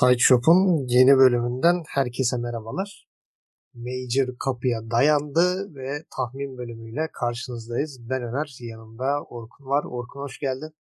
Sideshop'un 0.00 0.86
yeni 0.88 1.16
bölümünden 1.16 1.82
herkese 1.88 2.36
merhabalar. 2.36 3.08
Major 3.74 4.38
kapıya 4.44 4.90
dayandı 4.90 5.74
ve 5.74 6.04
tahmin 6.16 6.58
bölümüyle 6.58 7.08
karşınızdayız. 7.12 8.00
Ben 8.10 8.22
Öner, 8.22 8.56
yanımda 8.60 9.22
Orkun 9.22 9.64
var. 9.66 9.84
Orkun 9.84 10.20
hoş 10.20 10.38
geldin. 10.38 10.72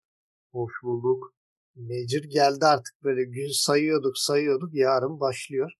Hoş 0.53 0.73
bulduk. 0.83 1.35
Major 1.77 2.25
geldi 2.31 2.67
artık 2.67 2.95
böyle 3.05 3.25
gün 3.25 3.65
sayıyorduk 3.65 4.19
sayıyorduk 4.19 4.75
yarın 4.75 5.21
başlıyor. 5.21 5.71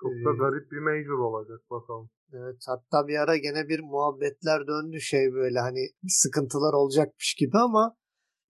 Çok 0.00 0.10
da 0.10 0.30
ee, 0.34 0.38
garip 0.38 0.72
bir 0.72 0.78
Major 0.78 1.18
olacak 1.18 1.60
bakalım. 1.70 2.10
Evet 2.32 2.62
hatta 2.66 3.08
bir 3.08 3.16
ara 3.16 3.36
gene 3.36 3.68
bir 3.68 3.80
muhabbetler 3.80 4.66
döndü 4.66 5.00
şey 5.00 5.32
böyle 5.32 5.58
hani 5.58 5.88
sıkıntılar 6.08 6.72
olacakmış 6.72 7.34
gibi 7.34 7.58
ama 7.58 7.96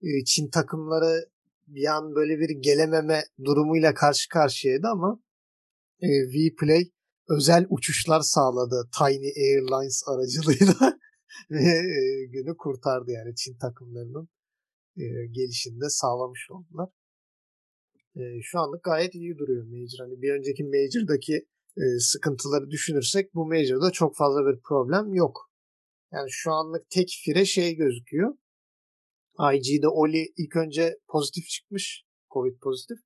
e, 0.01 0.23
Çin 0.25 0.49
takımları 0.49 1.36
bir 1.67 1.85
an 1.95 2.15
böyle 2.15 2.39
bir 2.39 2.49
gelememe 2.49 3.23
durumuyla 3.45 3.93
karşı 3.93 4.29
karşıyaydı 4.29 4.87
ama 4.87 5.19
e, 6.01 6.07
Vplay 6.07 6.91
özel 7.29 7.65
uçuşlar 7.69 8.21
sağladı 8.21 8.89
Tiny 8.97 9.27
Airlines 9.27 10.03
aracılığıyla 10.07 10.99
ve 11.51 11.63
e, 11.63 12.25
günü 12.25 12.57
kurtardı 12.57 13.11
yani 13.11 13.35
Çin 13.35 13.57
takımlarının 13.57 14.29
e, 14.97 15.05
gelişinde 15.31 15.89
sağlamış 15.89 16.47
oldular. 16.51 16.89
E, 18.15 18.41
şu 18.41 18.59
anlık 18.59 18.83
gayet 18.83 19.15
iyi 19.15 19.37
duruyor 19.37 19.63
Major. 19.63 19.99
Hani 19.99 20.21
bir 20.21 20.33
önceki 20.33 20.63
Major'daki 20.63 21.47
e, 21.77 21.83
sıkıntıları 21.99 22.69
düşünürsek 22.69 23.35
bu 23.35 23.45
Major'da 23.45 23.91
çok 23.91 24.15
fazla 24.15 24.45
bir 24.45 24.59
problem 24.61 25.13
yok. 25.13 25.51
Yani 26.13 26.27
şu 26.31 26.51
anlık 26.51 26.89
tek 26.89 27.21
fire 27.25 27.45
şey 27.45 27.75
gözüküyor. 27.75 28.33
IG'de 29.39 29.87
Oli 29.87 30.33
ilk 30.37 30.55
önce 30.55 30.97
pozitif 31.07 31.47
çıkmış. 31.47 32.03
Covid 32.33 32.59
pozitif. 32.59 32.97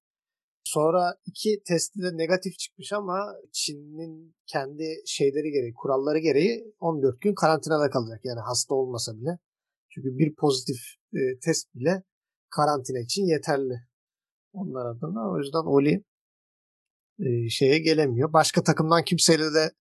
Sonra 0.63 1.15
iki 1.25 1.63
testi 1.67 1.99
de 2.01 2.17
negatif 2.17 2.57
çıkmış 2.57 2.93
ama 2.93 3.35
Çin'in 3.51 4.35
kendi 4.45 5.01
şeyleri 5.05 5.51
gereği, 5.51 5.73
kuralları 5.73 6.19
gereği 6.19 6.73
14 6.79 7.21
gün 7.21 7.33
karantinada 7.33 7.89
kalacak. 7.89 8.19
Yani 8.23 8.39
hasta 8.39 8.75
olmasa 8.75 9.17
bile. 9.17 9.39
Çünkü 9.89 10.17
bir 10.17 10.35
pozitif 10.35 10.77
e, 11.13 11.39
test 11.45 11.75
bile 11.75 12.03
karantina 12.49 12.99
için 12.99 13.25
yeterli. 13.25 13.73
Onlar 14.53 14.85
adına. 14.85 15.31
O 15.31 15.37
yüzden 15.37 15.65
Oli 15.65 16.03
e, 17.19 17.49
şeye 17.49 17.79
gelemiyor. 17.79 18.33
Başka 18.33 18.63
takımdan 18.63 19.03
kimseyle 19.03 19.53
de 19.53 19.71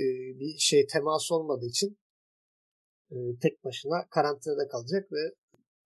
e, 0.00 0.04
bir 0.40 0.58
şey 0.58 0.86
temas 0.86 1.32
olmadığı 1.32 1.66
için 1.66 1.98
e, 3.10 3.16
tek 3.42 3.64
başına 3.64 4.08
karantinada 4.10 4.68
kalacak 4.68 5.12
ve 5.12 5.34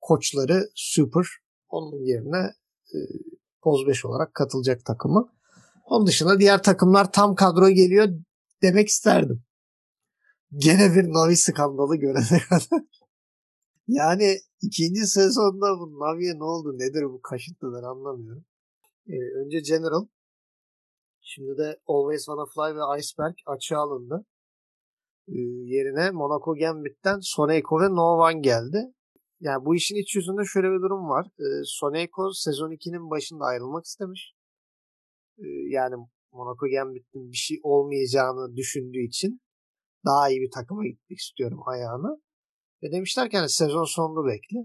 koçları 0.02 0.70
Super 0.74 1.26
onun 1.68 2.04
yerine 2.04 2.50
e, 2.94 2.98
Poz 3.62 3.86
5 3.86 4.04
olarak 4.04 4.34
katılacak 4.34 4.84
takımı. 4.84 5.32
Onun 5.84 6.06
dışında 6.06 6.40
diğer 6.40 6.62
takımlar 6.62 7.12
tam 7.12 7.34
kadro 7.34 7.68
geliyor 7.68 8.08
demek 8.62 8.88
isterdim. 8.88 9.44
Gene 10.56 10.94
bir 10.94 11.04
Navi 11.04 11.36
skandalı 11.36 11.96
görene 11.96 12.40
kadar. 12.48 12.68
yani 13.88 14.36
ikinci 14.62 15.06
sezonda 15.06 15.78
bu 15.78 16.00
Navi'ye 16.00 16.38
ne 16.38 16.44
oldu 16.44 16.78
nedir 16.78 17.04
bu 17.04 17.20
kaşıntı 17.22 17.66
anlamıyorum. 17.66 18.44
Ee, 19.06 19.12
önce 19.44 19.60
General. 19.60 20.06
Şimdi 21.20 21.58
de 21.58 21.80
Always 21.86 22.24
Wanna 22.24 22.46
Fly 22.46 22.76
ve 22.76 23.00
Iceberg 23.00 23.34
açığa 23.46 23.80
alındı. 23.80 24.26
Ee, 25.28 25.38
yerine 25.64 26.10
Monaco 26.10 26.54
Gambit'ten 26.54 27.18
Soneko 27.22 27.80
ve 27.80 27.88
No 27.88 28.18
One 28.18 28.40
geldi. 28.40 28.94
Yani 29.42 29.64
bu 29.64 29.74
işin 29.74 29.96
iç 29.96 30.16
yüzünde 30.16 30.42
şöyle 30.52 30.68
bir 30.70 30.82
durum 30.82 31.08
var. 31.08 31.26
E, 31.26 31.46
Soneko 31.64 32.32
sezon 32.32 32.70
2'nin 32.70 33.10
başında 33.10 33.44
ayrılmak 33.44 33.84
istemiş. 33.84 34.34
E, 35.38 35.46
yani 35.68 35.94
Monaco 36.32 36.66
Gambit'in 36.74 37.30
bir 37.32 37.36
şey 37.36 37.60
olmayacağını 37.62 38.56
düşündüğü 38.56 39.02
için 39.06 39.40
daha 40.06 40.30
iyi 40.30 40.40
bir 40.40 40.50
takıma 40.50 40.86
gitmek 40.86 41.18
istiyorum 41.18 41.60
ayağına. 41.66 42.16
Ve 42.82 42.92
demişler 42.92 43.30
ki 43.30 43.36
hani 43.36 43.48
sezon 43.48 43.84
sonunu 43.84 44.26
bekle. 44.26 44.58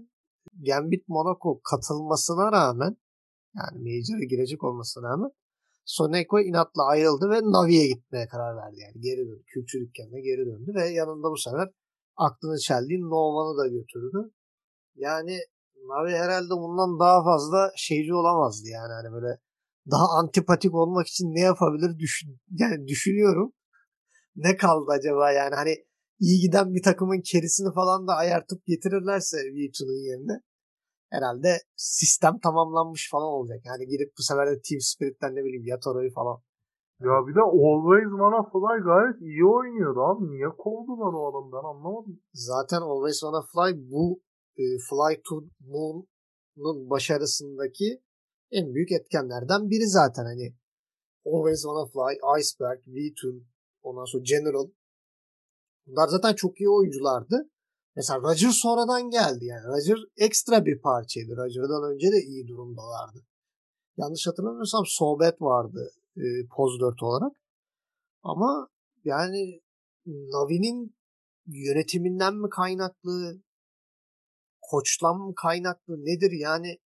Gambit 0.66 1.08
Monaco 1.08 1.60
katılmasına 1.70 2.52
rağmen 2.52 2.96
yani 3.56 3.78
Major'a 3.78 4.24
girecek 4.24 4.64
olmasına 4.64 5.08
rağmen 5.08 5.30
Soneko 5.84 6.40
inatla 6.40 6.86
ayrıldı 6.86 7.30
ve 7.30 7.38
Navi'ye 7.40 7.86
gitmeye 7.88 8.28
karar 8.28 8.56
verdi. 8.56 8.76
Yani 8.80 9.00
geri 9.00 9.28
döndü. 9.28 9.42
Külçü 9.46 9.80
dükkanına 9.80 10.18
geri 10.18 10.46
döndü 10.46 10.72
ve 10.74 10.88
yanında 10.88 11.30
bu 11.30 11.36
sefer 11.36 11.68
aklını 12.16 12.58
çeldiği 12.58 13.00
Nova'nı 13.00 13.58
da 13.58 13.66
götürdü. 13.66 14.32
Yani 14.98 15.38
Navi 15.76 16.12
herhalde 16.12 16.50
bundan 16.50 17.00
daha 17.00 17.24
fazla 17.24 17.72
şeyci 17.76 18.14
olamazdı 18.14 18.68
yani 18.68 18.92
hani 18.92 19.12
böyle 19.12 19.38
daha 19.90 20.06
antipatik 20.18 20.74
olmak 20.74 21.06
için 21.06 21.24
ne 21.34 21.40
yapabilir 21.40 21.98
düşün 21.98 22.40
yani 22.50 22.86
düşünüyorum. 22.86 23.52
Ne 24.36 24.56
kaldı 24.56 24.90
acaba 24.90 25.32
yani 25.32 25.54
hani 25.54 25.74
iyi 26.20 26.40
giden 26.40 26.74
bir 26.74 26.82
takımın 26.82 27.20
kerisini 27.20 27.74
falan 27.74 28.08
da 28.08 28.12
ayartıp 28.12 28.66
getirirlerse 28.66 29.36
V2'nun 29.36 30.02
yerine 30.10 30.42
herhalde 31.10 31.58
sistem 31.76 32.38
tamamlanmış 32.38 33.10
falan 33.10 33.32
olacak. 33.32 33.60
Yani 33.64 33.86
girip 33.86 34.12
bu 34.18 34.22
sefer 34.22 34.46
de 34.46 34.60
Team 34.68 34.80
Spirit'ten 34.80 35.34
ne 35.34 35.44
bileyim 35.44 35.66
Yatoro'yu 35.66 36.12
falan. 36.12 36.38
Ya 37.00 37.26
bir 37.26 37.34
de 37.34 37.40
Always 37.40 38.10
Wanna 38.10 38.42
Fly 38.50 38.76
gayet 38.84 39.20
iyi 39.20 39.44
oynuyordu 39.46 40.00
abi. 40.00 40.30
Niye 40.30 40.48
kovdular 40.48 41.12
o 41.18 41.20
adamdan 41.30 41.64
anlamadım. 41.70 42.20
Zaten 42.32 42.80
Always 42.80 43.20
Wanna 43.20 43.42
Fly 43.52 43.90
bu 43.90 44.20
e, 44.58 44.64
Fly 44.88 45.22
to 45.28 45.44
Moon'un 45.60 46.90
başarısındaki 46.90 48.02
en 48.50 48.74
büyük 48.74 48.92
etkenlerden 48.92 49.70
biri 49.70 49.86
zaten 49.88 50.24
hani 50.24 50.54
Always 51.26 51.62
Wanna 51.62 51.86
Fly, 51.86 52.40
Iceberg, 52.40 52.80
V2, 52.86 53.42
ondan 53.82 54.04
sonra 54.04 54.22
General. 54.22 54.68
Bunlar 55.86 56.08
zaten 56.08 56.34
çok 56.34 56.60
iyi 56.60 56.70
oyunculardı. 56.70 57.50
Mesela 57.96 58.20
Roger 58.20 58.50
sonradan 58.50 59.10
geldi 59.10 59.44
yani. 59.44 59.66
Roger 59.66 59.98
ekstra 60.16 60.64
bir 60.66 60.80
parçaydı. 60.80 61.36
Roger'dan 61.36 61.92
önce 61.92 62.12
de 62.12 62.18
iyi 62.22 62.48
durumdalardı. 62.48 63.26
Yanlış 63.96 64.26
hatırlamıyorsam 64.26 64.84
Sohbet 64.86 65.42
vardı 65.42 65.90
e, 66.16 66.22
Poz 66.56 66.80
4 66.80 67.02
olarak. 67.02 67.32
Ama 68.22 68.68
yani 69.04 69.60
Navi'nin 70.06 70.96
yönetiminden 71.46 72.34
mi 72.34 72.48
kaynaklı 72.50 73.42
koçlan 74.70 75.32
kaynaklı 75.42 75.94
nedir 76.04 76.32
yani 76.32 76.78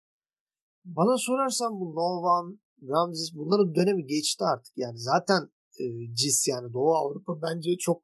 bana 0.85 1.17
sorarsan 1.17 1.79
bu 1.79 1.85
Novan, 1.95 2.59
Ramses 2.81 3.31
bunların 3.35 3.75
dönemi 3.75 4.05
geçti 4.05 4.43
artık 4.43 4.73
yani 4.77 4.97
zaten 4.97 5.41
e, 5.79 5.85
CIS 6.15 6.47
yani 6.47 6.73
Doğu 6.73 6.95
Avrupa 6.95 7.41
bence 7.41 7.77
çok 7.77 8.01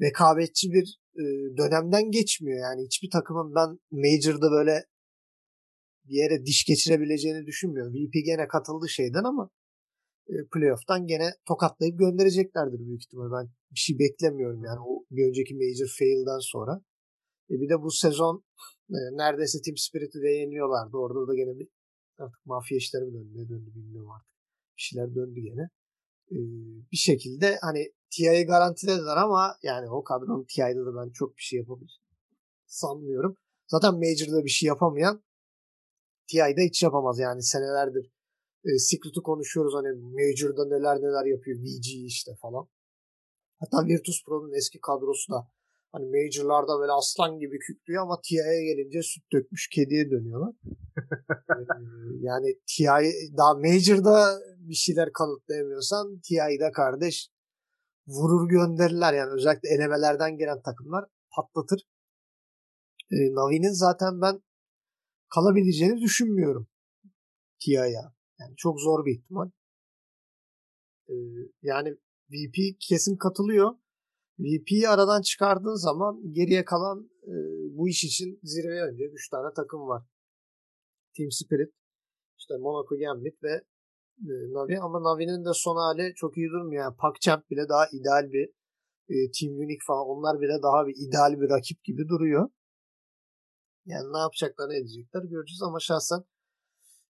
rekabetçi 0.00 0.70
bir 0.70 1.00
e, 1.14 1.24
dönemden 1.56 2.10
geçmiyor 2.10 2.58
yani 2.58 2.84
hiçbir 2.84 3.10
takımın 3.10 3.54
ben 3.54 3.78
Major'da 3.90 4.50
böyle 4.50 4.84
bir 6.04 6.14
yere 6.14 6.46
diş 6.46 6.64
geçirebileceğini 6.64 7.46
düşünmüyorum. 7.46 7.92
VP 7.92 8.14
gene 8.24 8.48
katıldı 8.48 8.88
şeyden 8.88 9.24
ama 9.24 9.50
e, 10.28 10.34
playoff'tan 10.52 11.06
gene 11.06 11.34
tokatlayıp 11.48 11.98
göndereceklerdir 11.98 12.78
büyük 12.86 13.02
ihtimal. 13.02 13.32
Ben 13.32 13.50
bir 13.70 13.80
şey 13.80 13.98
beklemiyorum 13.98 14.64
yani 14.64 14.80
o 14.80 15.04
bir 15.10 15.28
önceki 15.28 15.54
Major 15.54 15.90
fail'den 15.98 16.40
sonra. 16.40 16.82
E 17.50 17.54
bir 17.60 17.68
de 17.68 17.82
bu 17.82 17.90
sezon 17.90 18.44
neredeyse 18.90 19.62
Team 19.62 19.76
Spirit'i 19.76 20.22
de 20.22 20.28
yeniliyorlardı. 20.28 20.96
Orada 20.96 21.28
da 21.28 21.34
gene 21.34 21.58
bir 21.58 21.68
artık 22.18 22.46
mafya 22.46 22.78
işleri 22.78 23.04
mi 23.04 23.12
döndü 23.14 23.32
ne 23.34 23.48
döndü 23.48 23.74
bilmiyorum 23.74 24.10
artık. 24.10 24.30
Bir 24.76 24.82
şeyler 24.82 25.14
döndü 25.14 25.40
gene. 25.40 25.62
E, 26.30 26.38
bir 26.92 26.96
şekilde 26.96 27.58
hani 27.62 27.92
TI'yi 28.10 28.46
garantilediler 28.46 29.16
ama 29.16 29.56
yani 29.62 29.90
o 29.90 30.04
kadronun 30.04 30.44
TI'de 30.44 30.86
de 30.86 30.94
ben 30.96 31.10
çok 31.10 31.36
bir 31.36 31.42
şey 31.42 31.58
yapabilir 31.58 32.00
sanmıyorum. 32.66 33.36
Zaten 33.66 33.94
Major'da 33.94 34.44
bir 34.44 34.50
şey 34.50 34.66
yapamayan 34.66 35.22
TI'de 36.26 36.64
hiç 36.64 36.82
yapamaz 36.82 37.18
yani 37.18 37.42
senelerdir 37.42 38.10
e, 38.64 38.78
Secret'ı 38.78 39.22
konuşuyoruz 39.22 39.74
hani 39.74 39.88
Major'da 39.92 40.64
neler 40.66 40.96
neler 40.96 41.24
yapıyor 41.26 41.58
VG 41.58 41.86
işte 41.86 42.32
falan. 42.42 42.68
Hatta 43.60 43.86
Virtus 43.86 44.24
Pro'nun 44.24 44.52
eski 44.52 44.80
kadrosu 44.80 45.32
da 45.32 45.48
Hani 45.92 46.04
Major'larda 46.04 46.80
böyle 46.80 46.92
aslan 46.92 47.38
gibi 47.38 47.58
kükrüyor 47.58 48.02
ama 48.02 48.20
TI'ye 48.24 48.64
gelince 48.64 49.02
süt 49.02 49.32
dökmüş 49.32 49.68
kediye 49.68 50.10
dönüyorlar. 50.10 50.54
ee, 51.50 51.82
yani 52.20 52.54
TI 52.66 53.12
daha 53.36 53.54
Major'da 53.54 54.40
bir 54.58 54.74
şeyler 54.74 55.12
kanıtlayamıyorsan 55.12 56.20
TI'de 56.28 56.72
kardeş 56.72 57.28
vurur 58.06 58.48
gönderirler 58.48 59.12
yani 59.12 59.30
özellikle 59.32 59.68
elemelerden 59.68 60.36
gelen 60.36 60.62
takımlar 60.62 61.04
patlatır. 61.30 61.80
Ee, 63.12 63.16
Navi'nin 63.34 63.72
zaten 63.72 64.20
ben 64.20 64.42
kalabileceğini 65.34 66.00
düşünmüyorum 66.00 66.68
TI'ye. 67.60 68.02
Yani 68.40 68.56
çok 68.56 68.80
zor 68.80 69.06
bir 69.06 69.18
ihtimal. 69.18 69.50
Ee, 71.08 71.14
yani 71.62 71.96
VP 72.30 72.56
kesin 72.80 73.16
katılıyor. 73.16 73.74
VP'yi 74.40 74.88
aradan 74.88 75.22
çıkardığın 75.22 75.74
zaman 75.74 76.32
geriye 76.32 76.64
kalan 76.64 77.10
e, 77.22 77.34
bu 77.76 77.88
iş 77.88 78.04
için 78.04 78.40
zirveye 78.42 78.82
önce 78.82 79.04
3 79.04 79.28
tane 79.28 79.54
takım 79.56 79.80
var. 79.88 80.02
Team 81.16 81.30
Spirit, 81.30 81.72
işte 82.38 82.54
Monaco 82.60 82.98
Gambit 82.98 83.42
ve 83.42 83.52
e, 84.30 84.32
Navi 84.52 84.80
ama 84.80 85.02
Navi'nin 85.02 85.44
de 85.44 85.50
son 85.54 85.76
hali 85.76 86.14
çok 86.14 86.36
iyi 86.36 86.48
durmuyor. 86.48 86.84
Yani 86.84 86.96
PacChamp 86.96 87.50
bile 87.50 87.68
daha 87.68 87.86
ideal 87.92 88.32
bir 88.32 88.46
e, 89.08 89.14
Team 89.40 89.52
Unique 89.52 89.84
falan 89.86 90.06
onlar 90.06 90.40
bile 90.40 90.62
daha 90.62 90.86
bir 90.86 90.94
ideal 91.08 91.40
bir 91.40 91.50
rakip 91.50 91.84
gibi 91.84 92.08
duruyor. 92.08 92.48
Yani 93.86 94.12
ne 94.12 94.18
yapacaklar 94.18 94.68
ne 94.68 94.76
edecekler 94.76 95.22
göreceğiz 95.22 95.62
ama 95.62 95.80
şahsen 95.80 96.20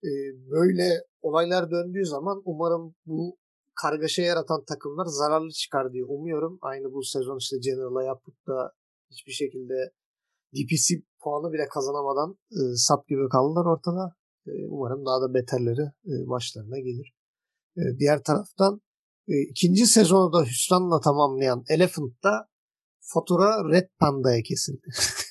e, 0.04 0.10
böyle 0.50 0.88
olaylar 1.22 1.70
döndüğü 1.70 2.06
zaman 2.06 2.42
umarım 2.44 2.94
bu 3.06 3.38
kargaşa 3.74 4.22
yaratan 4.22 4.64
takımlar 4.64 5.06
zararlı 5.06 5.50
çıkar 5.50 5.92
diye 5.92 6.04
umuyorum. 6.04 6.58
Aynı 6.62 6.92
bu 6.92 7.02
sezon 7.02 7.38
işte 7.38 7.56
General'a 7.58 8.02
yapıp 8.02 8.46
da 8.46 8.72
hiçbir 9.10 9.32
şekilde 9.32 9.92
DPC 10.54 11.02
puanı 11.22 11.52
bile 11.52 11.68
kazanamadan 11.68 12.38
e, 12.52 12.60
sap 12.76 13.08
gibi 13.08 13.28
kaldılar 13.28 13.66
ortada. 13.66 14.14
E, 14.46 14.52
umarım 14.68 15.06
daha 15.06 15.20
da 15.22 15.34
beterleri 15.34 15.82
e, 15.82 16.12
başlarına 16.28 16.78
gelir. 16.78 17.14
E, 17.76 17.82
diğer 17.98 18.22
taraftan 18.22 18.80
e, 19.28 19.34
ikinci 19.50 19.86
sezonu 19.86 20.32
da 20.32 20.44
hüsranla 20.44 21.00
tamamlayan 21.00 21.64
Elephant'ta 21.68 22.48
fatura 23.00 23.70
Red 23.72 23.88
Panda'ya 23.98 24.42
kesildi. 24.42 24.86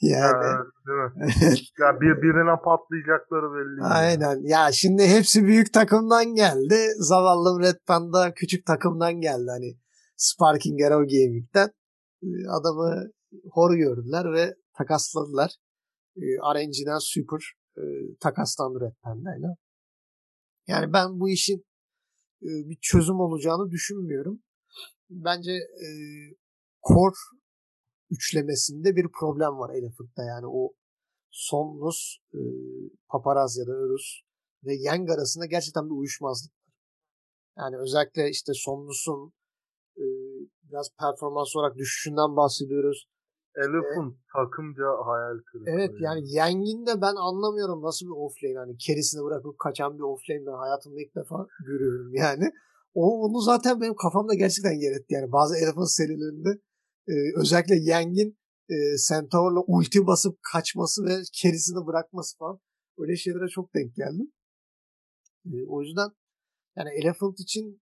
yani. 0.00 0.44
Ha, 0.44 0.64
değil 0.86 0.98
mi? 0.98 1.34
ya 1.80 2.00
bir 2.00 2.22
birine 2.22 2.56
patlayacakları 2.64 3.52
belli. 3.54 3.84
Aynen. 3.84 4.48
Ya. 4.48 4.64
ya 4.64 4.72
şimdi 4.72 5.06
hepsi 5.06 5.44
büyük 5.44 5.72
takımdan 5.72 6.34
geldi. 6.34 6.76
Zavallı 6.98 7.60
Red 7.60 7.78
Panda 7.86 8.34
küçük 8.34 8.66
takımdan 8.66 9.20
geldi. 9.20 9.46
Hani 9.48 9.78
Sparking 10.16 10.82
Arrow 10.82 11.16
Gaming'den 11.16 11.70
adamı 12.50 13.10
hor 13.50 13.74
gördüler 13.74 14.32
ve 14.32 14.54
takasladılar. 14.78 15.50
E, 16.16 16.24
RNG'den 16.54 16.98
Super 17.00 17.54
e, 17.76 17.82
takaslandı 18.20 18.80
Red 18.80 18.94
Panda'yla. 19.02 19.56
Yani 20.66 20.92
ben 20.92 21.20
bu 21.20 21.28
işin 21.28 21.64
e, 22.42 22.50
bir 22.68 22.78
çözüm 22.82 23.20
olacağını 23.20 23.70
düşünmüyorum. 23.70 24.42
Bence 25.10 25.52
e, 25.52 25.88
core 26.88 27.16
üçlemesinde 28.10 28.96
bir 28.96 29.08
problem 29.20 29.58
var 29.58 29.74
Elephant'ta. 29.74 30.24
Yani 30.24 30.46
o 30.46 30.72
Somnus, 31.30 32.18
e, 32.34 32.40
Paparaz 33.08 33.56
ya 33.58 33.66
da 33.66 33.72
Örus 33.72 34.20
ve 34.64 34.74
Yang 34.74 35.10
arasında 35.10 35.46
gerçekten 35.46 35.84
bir 35.86 35.94
uyuşmazlık 35.94 36.52
var. 36.52 36.74
Yani 37.58 37.76
özellikle 37.78 38.30
işte 38.30 38.52
Somnus'un 38.54 39.32
e, 39.96 40.04
biraz 40.70 40.90
performans 41.00 41.56
olarak 41.56 41.76
düşüşünden 41.76 42.36
bahsediyoruz. 42.36 43.08
Elephant 43.56 44.14
ee, 44.14 44.18
takımca 44.36 44.88
hayal 45.08 45.38
kırıklığı. 45.46 45.70
Evet 45.70 45.90
yani 46.00 46.20
Yang'in 46.32 46.86
de 46.86 47.00
ben 47.00 47.14
anlamıyorum 47.28 47.82
nasıl 47.82 48.06
bir 48.06 48.16
offlane 48.24 48.58
hani 48.58 48.76
kerisini 48.76 49.24
bırakıp 49.24 49.58
kaçan 49.58 49.98
bir 49.98 50.02
offlane 50.02 50.46
ben 50.46 50.58
hayatımda 50.64 51.00
ilk 51.00 51.16
defa 51.16 51.46
görüyorum 51.66 52.14
yani. 52.14 52.52
O 52.94 53.24
onu 53.24 53.40
zaten 53.40 53.80
benim 53.80 53.94
kafamda 53.94 54.34
gerçekten 54.34 54.72
yer 54.84 54.92
etti 54.92 55.14
yani 55.14 55.32
bazı 55.32 55.56
Elephant 55.56 55.90
serilerinde 55.90 56.48
e, 57.08 57.14
özellikle 57.40 57.76
Yang'in 57.76 58.38
e, 58.70 58.76
Centaur'la 59.08 59.60
ulti 59.66 60.06
basıp 60.06 60.38
kaçması 60.52 61.04
ve 61.04 61.22
kerisini 61.32 61.86
bırakması 61.86 62.38
falan 62.38 62.60
öyle 62.98 63.16
şeylere 63.16 63.48
çok 63.48 63.74
denk 63.74 63.94
geldim. 63.94 64.32
E, 65.46 65.66
o 65.68 65.82
yüzden 65.82 66.08
yani 66.76 66.90
Elephant 67.00 67.40
için 67.40 67.82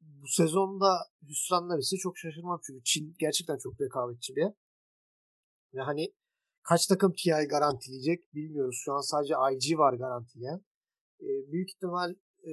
bu 0.00 0.26
sezonda 0.26 0.98
hüsranlar 1.28 1.78
ise 1.78 1.96
çok 1.96 2.18
şaşırmam 2.18 2.60
çünkü 2.66 2.84
Çin 2.84 3.14
gerçekten 3.18 3.58
çok 3.58 3.80
rekabetçi 3.80 4.36
bir. 4.36 4.46
Ve 5.74 5.80
hani 5.80 6.12
kaç 6.62 6.86
takım 6.86 7.12
TI 7.12 7.30
garantileyecek 7.30 8.34
bilmiyoruz. 8.34 8.76
Şu 8.84 8.92
an 8.92 9.00
sadece 9.00 9.34
IG 9.34 9.78
var 9.78 9.94
garantileyen. 9.94 10.60
E, 11.20 11.28
büyük 11.52 11.70
ihtimal 11.70 12.10
e, 12.42 12.52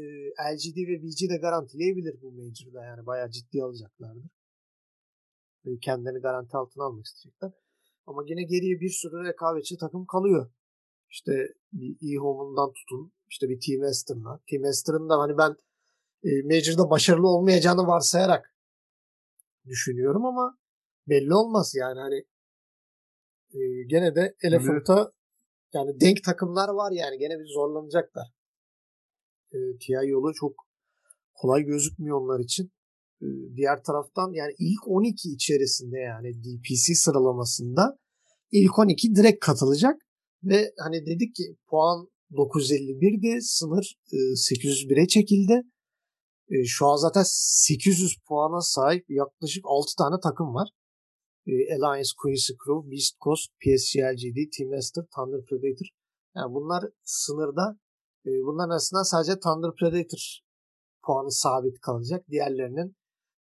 LGD 0.54 0.77
ve 0.77 1.04
BG 1.04 1.30
de 1.30 1.38
garantileyebilir 1.38 2.22
bu 2.22 2.31
Major'da 2.31 2.86
yani 2.86 3.06
bayağı 3.06 3.31
ciddi 3.31 3.63
alacaklardır. 3.63 4.38
Kendilerini 5.81 6.19
garanti 6.19 6.57
altına 6.57 6.83
almak 6.83 7.06
isteyecekler. 7.06 7.51
Ama 8.07 8.23
yine 8.27 8.44
geriye 8.44 8.79
bir 8.79 8.89
sürü 8.89 9.23
rekabetçi 9.23 9.77
takım 9.77 10.06
kalıyor. 10.06 10.51
İşte 11.09 11.31
bir 11.73 12.15
e-home'undan 12.15 12.73
tutun. 12.73 13.13
işte 13.29 13.50
bir 13.50 13.59
Team 13.59 13.83
Ester'la. 13.83 14.39
Team 14.50 14.65
Ester'ın 14.65 15.09
da 15.09 15.19
hani 15.19 15.38
ben 15.38 15.56
e, 16.23 16.29
Major'da 16.41 16.89
başarılı 16.89 17.27
olmayacağını 17.27 17.88
varsayarak 17.88 18.56
düşünüyorum 19.65 20.25
ama 20.25 20.57
belli 21.07 21.33
olmaz 21.33 21.75
yani 21.75 22.00
hani 22.00 22.25
e, 23.53 23.83
gene 23.88 24.15
de 24.15 24.35
Elephant'a 24.44 25.12
yani 25.73 26.00
denk 26.00 26.23
takımlar 26.23 26.69
var 26.69 26.91
yani 26.91 27.17
gene 27.17 27.39
bir 27.39 27.47
zorlanacaklar. 27.53 28.27
E, 29.51 29.57
TI 29.79 30.09
yolu 30.09 30.33
çok 30.33 30.53
kolay 31.33 31.63
gözükmüyor 31.63 32.17
onlar 32.17 32.39
için. 32.39 32.71
E, 33.21 33.27
diğer 33.56 33.83
taraftan 33.83 34.31
yani 34.31 34.54
ilk 34.60 34.88
12 34.88 35.30
içerisinde 35.30 35.98
yani 35.98 36.33
DPC 36.44 36.95
sıralamasında 36.95 37.98
ilk 38.51 38.80
12 38.80 39.16
direkt 39.16 39.45
katılacak 39.45 40.01
ve 40.44 40.71
hani 40.80 41.06
dedik 41.06 41.36
ki 41.36 41.44
puan 41.69 42.07
951'di 42.31 43.42
sınır 43.42 43.95
e, 44.12 44.18
801'e 44.18 45.07
çekildi. 45.07 45.62
E, 46.50 46.56
şu 46.66 46.86
an 46.88 46.95
zaten 46.95 47.24
800 47.25 48.16
puana 48.27 48.62
sahip 48.62 49.06
yaklaşık 49.10 49.63
6 49.68 49.95
tane 49.98 50.15
takım 50.24 50.54
var. 50.54 50.69
E, 51.48 51.54
Alliance, 51.75 52.10
Quincy 52.22 52.54
Crew, 52.62 52.92
Beast 52.92 53.19
Coast, 53.24 53.48
PSG 53.62 53.94
LGD, 54.13 54.39
Team 54.57 54.69
Master, 54.69 55.04
Thunder 55.15 55.42
Predator. 55.45 55.89
Yani 56.36 56.54
bunlar 56.54 56.83
sınırda. 57.04 57.77
E, 58.25 58.30
bunların 58.30 58.69
arasında 58.69 59.04
sadece 59.04 59.39
Thunder 59.39 59.72
Predator 59.80 60.39
puanı 61.06 61.31
sabit 61.31 61.80
kalacak. 61.80 62.25
Diğerlerinin 62.30 62.95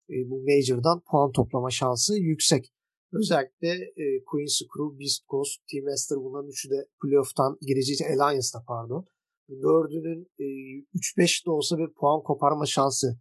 e, 0.09 0.29
bu 0.29 0.43
Major'dan 0.47 1.01
puan 1.11 1.31
toplama 1.31 1.69
şansı 1.69 2.17
yüksek. 2.17 2.73
Özellikle 3.13 3.69
e, 4.03 4.23
Quincy 4.25 4.63
Crew, 4.71 4.99
Beast 4.99 5.27
Coast, 5.27 5.55
Team 5.71 5.85
Master 5.85 6.17
bunların 6.17 6.49
üçü 6.49 6.69
de 6.69 6.87
playoff'tan 7.01 7.57
girecek 7.61 8.01
Alliance'da 8.01 8.63
pardon. 8.67 9.05
Dördünün 9.49 10.21
e, 10.39 10.45
3-5 10.95 11.45
de 11.45 11.51
olsa 11.51 11.77
bir 11.77 11.93
puan 11.99 12.23
koparma 12.23 12.65
şansı 12.65 13.19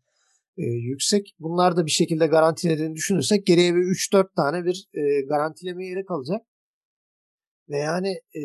e, 0.57 0.63
yüksek. 0.63 1.35
Bunlar 1.39 1.77
da 1.77 1.87
bir 1.87 1.91
şekilde 1.91 2.27
garantilediğini 2.27 2.95
düşünürsek 2.95 3.47
geriye 3.47 3.75
bir 3.75 3.81
3-4 3.81 4.35
tane 4.37 4.65
bir 4.65 4.89
e, 4.95 5.21
garantileme 5.29 5.87
yeri 5.87 6.05
kalacak. 6.05 6.43
Ve 7.69 7.79
yani 7.79 8.09
e, 8.09 8.43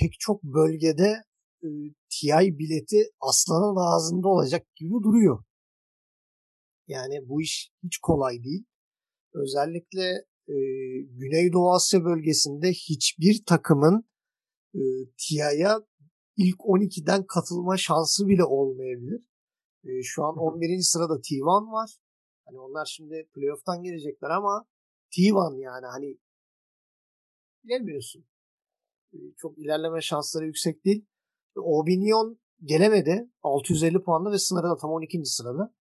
pek 0.00 0.12
çok 0.18 0.42
bölgede 0.42 1.22
e, 1.62 1.68
TI 2.10 2.58
bileti 2.58 2.96
aslanın 3.20 3.76
ağzında 3.76 4.28
olacak 4.28 4.66
gibi 4.76 4.94
duruyor. 5.02 5.44
Yani 6.88 7.28
bu 7.28 7.42
iş 7.42 7.72
hiç 7.82 7.98
kolay 7.98 8.44
değil. 8.44 8.64
Özellikle 9.34 10.04
e, 10.48 10.56
Güneydoğu 11.02 11.72
Asya 11.72 12.04
bölgesinde 12.04 12.70
hiçbir 12.70 13.44
takımın 13.46 14.04
e, 14.74 14.80
TI'ye 15.18 15.68
ilk 16.36 16.56
12'den 16.56 17.26
katılma 17.26 17.76
şansı 17.76 18.28
bile 18.28 18.44
olmayabilir. 18.44 19.28
E, 19.84 20.02
şu 20.02 20.24
an 20.24 20.36
11. 20.36 20.80
sırada 20.80 21.14
T1 21.14 21.72
var. 21.72 21.96
Hani 22.44 22.60
onlar 22.60 22.86
şimdi 22.86 23.28
playoff'tan 23.34 23.82
gelecekler 23.82 24.30
ama 24.30 24.66
T1 25.12 25.60
yani 25.60 25.86
hani 25.86 26.18
bilemiyorsun. 27.64 28.24
E, 29.12 29.18
çok 29.36 29.58
ilerleme 29.58 30.00
şansları 30.00 30.46
yüksek 30.46 30.84
değil. 30.84 31.06
E, 31.56 31.60
Obinion 31.60 32.38
gelemedi. 32.64 33.30
650 33.42 34.02
puanla 34.02 34.32
ve 34.32 34.38
sınırda 34.38 34.76
tam 34.76 34.90
12. 34.90 35.24
sırada. 35.24 35.74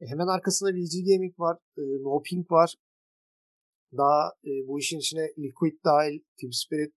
E, 0.00 0.06
hemen 0.06 0.26
arkasında 0.26 0.70
VG 0.70 0.94
Gaming 1.06 1.40
var. 1.40 1.58
E, 1.78 1.82
no 2.02 2.22
Pink 2.22 2.50
var. 2.50 2.74
Daha 3.96 4.32
e, 4.44 4.50
bu 4.68 4.78
işin 4.78 4.98
içine 4.98 5.28
Liquid 5.38 5.84
dahil, 5.84 6.20
Team 6.40 6.52
Spirit. 6.52 6.94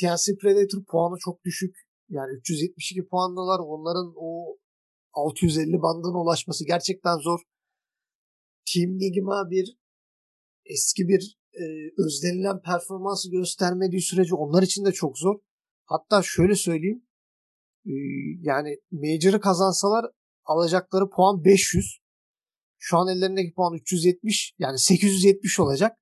TNC 0.00 0.36
Predator 0.40 0.84
puanı 0.84 1.16
çok 1.20 1.44
düşük. 1.44 1.76
Yani 2.08 2.32
372 2.38 3.06
puandalar. 3.08 3.58
Onların 3.58 4.12
o 4.16 4.56
650 5.12 5.82
bandına 5.82 6.22
ulaşması 6.22 6.66
gerçekten 6.66 7.16
zor. 7.18 7.40
Team 8.74 8.90
Nigma 8.98 9.50
bir 9.50 9.76
eski 10.64 11.08
bir 11.08 11.38
e, 11.54 11.64
özlenilen 11.98 12.60
performansı 12.62 13.30
göstermediği 13.30 14.02
sürece 14.02 14.34
onlar 14.34 14.62
için 14.62 14.84
de 14.84 14.92
çok 14.92 15.18
zor. 15.18 15.38
Hatta 15.84 16.22
şöyle 16.24 16.54
söyleyeyim. 16.54 17.06
E, 17.86 17.92
yani 18.40 18.78
Major'ı 18.90 19.40
kazansalar 19.40 20.06
alacakları 20.44 21.10
puan 21.10 21.44
500. 21.44 22.05
Şu 22.88 22.98
an 22.98 23.08
ellerindeki 23.08 23.54
puan 23.54 23.74
370 23.74 24.54
yani 24.58 24.78
870 24.78 25.60
olacak. 25.60 25.98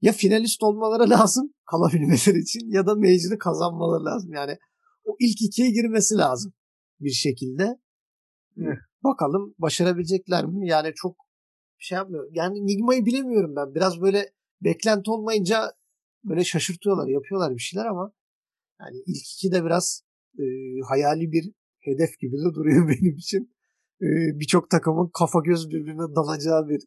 Ya 0.00 0.12
finalist 0.12 0.62
olmaları 0.62 1.10
lazım 1.18 1.54
kalabilmeleri 1.70 2.38
için 2.38 2.70
ya 2.70 2.86
da 2.86 2.94
Major'ı 2.94 3.38
kazanmaları 3.38 4.04
lazım. 4.04 4.32
Yani 4.32 4.58
o 5.04 5.16
ilk 5.20 5.42
ikiye 5.42 5.70
girmesi 5.70 6.14
lazım 6.14 6.52
bir 7.00 7.10
şekilde. 7.10 7.78
Bakalım 9.04 9.54
başarabilecekler 9.58 10.46
mi? 10.46 10.68
Yani 10.68 10.92
çok 10.94 11.16
şey 11.78 11.96
yapmıyor. 11.96 12.28
Yani 12.32 12.66
Nigma'yı 12.66 13.06
bilemiyorum 13.06 13.56
ben. 13.56 13.74
Biraz 13.74 14.00
böyle 14.00 14.32
beklenti 14.60 15.10
olmayınca 15.10 15.72
böyle 16.24 16.44
şaşırtıyorlar, 16.44 17.08
yapıyorlar 17.08 17.54
bir 17.54 17.62
şeyler 17.62 17.86
ama 17.86 18.12
yani 18.80 18.96
ilk 19.06 19.32
iki 19.34 19.52
de 19.52 19.64
biraz 19.64 20.02
e, 20.38 20.44
hayali 20.88 21.32
bir 21.32 21.52
hedef 21.80 22.18
gibi 22.18 22.36
de 22.36 22.54
duruyor 22.54 22.88
benim 23.00 23.16
için. 23.16 23.51
Birçok 24.40 24.70
takımın 24.70 25.10
kafa 25.18 25.38
göz 25.40 25.70
birbirine 25.70 26.14
dalacağı 26.16 26.68
bir 26.68 26.80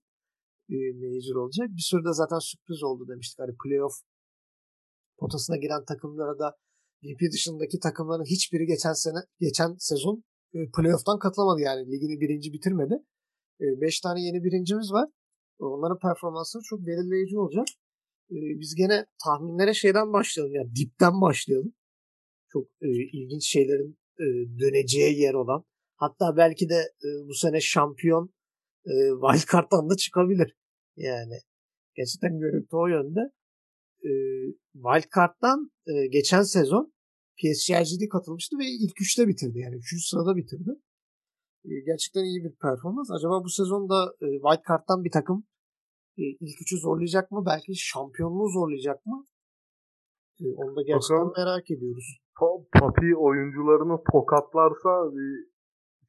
major 1.01 1.35
olacak. 1.35 1.67
Bir 1.69 1.81
sürü 1.81 2.05
de 2.05 2.13
zaten 2.13 2.39
sürpriz 2.39 2.83
oldu 2.83 3.07
demiştik. 3.07 3.39
Hani 3.39 3.55
playoff 3.63 3.93
potasına 5.19 5.57
giren 5.57 5.85
takımlara 5.85 6.39
da 6.39 6.55
VP 7.03 7.31
dışındaki 7.33 7.79
takımların 7.79 8.25
hiçbiri 8.25 8.65
geçen 8.65 8.93
sene 8.93 9.19
geçen 9.39 9.75
sezon 9.79 10.23
playoff'tan 10.77 11.19
katılamadı 11.19 11.61
yani. 11.61 11.91
Ligini 11.91 12.19
birinci 12.21 12.53
bitirmedi. 12.53 12.95
5 13.59 13.99
e, 13.99 14.01
tane 14.03 14.21
yeni 14.21 14.43
birincimiz 14.43 14.91
var. 14.91 15.09
Onların 15.59 15.99
performansları 15.99 16.63
çok 16.63 16.79
belirleyici 16.79 17.37
olacak. 17.37 17.65
Biz 18.29 18.75
gene 18.75 19.05
tahminlere 19.23 19.73
şeyden 19.73 20.13
başlayalım. 20.13 20.55
Yani 20.55 20.75
dipten 20.75 21.21
başlayalım. 21.21 21.73
Çok 22.51 22.67
ilginç 23.13 23.47
şeylerin 23.47 23.97
döneceği 24.59 25.19
yer 25.19 25.33
olan. 25.33 25.63
Hatta 25.95 26.37
belki 26.37 26.69
de 26.69 26.75
e, 26.75 27.07
bu 27.27 27.33
sene 27.33 27.61
şampiyon 27.61 28.33
e, 28.85 28.93
wildcard'dan 29.21 29.89
da 29.89 29.95
çıkabilir. 29.95 30.55
Yani 30.97 31.37
gerçekten 31.95 32.39
görüntü 32.39 32.75
o 32.75 32.87
yönde. 32.87 33.19
E, 34.03 34.11
wildcard'dan 34.73 35.71
e, 35.87 36.07
geçen 36.07 36.41
sezon 36.41 36.93
PSG'de 37.37 38.07
katılmıştı 38.09 38.57
ve 38.59 38.65
ilk 38.65 39.01
üçte 39.01 39.27
bitirdi. 39.27 39.59
Yani 39.59 39.75
üçüncü 39.75 40.03
sırada 40.03 40.35
bitirdi. 40.35 40.71
E, 41.65 41.69
gerçekten 41.85 42.23
iyi 42.23 42.43
bir 42.43 42.55
performans. 42.55 43.11
Acaba 43.11 43.43
bu 43.43 43.49
sezonda 43.49 44.13
e, 44.21 44.25
wildcard'dan 44.25 45.03
bir 45.03 45.11
takım 45.11 45.45
e, 46.17 46.23
ilk 46.23 46.61
üçü 46.61 46.77
zorlayacak 46.77 47.31
mı? 47.31 47.43
Belki 47.45 47.75
şampiyonluğu 47.75 48.49
zorlayacak 48.49 49.05
mı? 49.05 49.25
E, 50.39 50.45
onu 50.55 50.75
da 50.75 50.81
gerçekten 50.81 51.17
Bakalım, 51.17 51.33
merak 51.37 51.71
ediyoruz. 51.71 52.19
Papi 52.73 53.15
oyuncularını 53.15 53.97
tokatlarsa 54.11 55.11
bir 55.15 55.54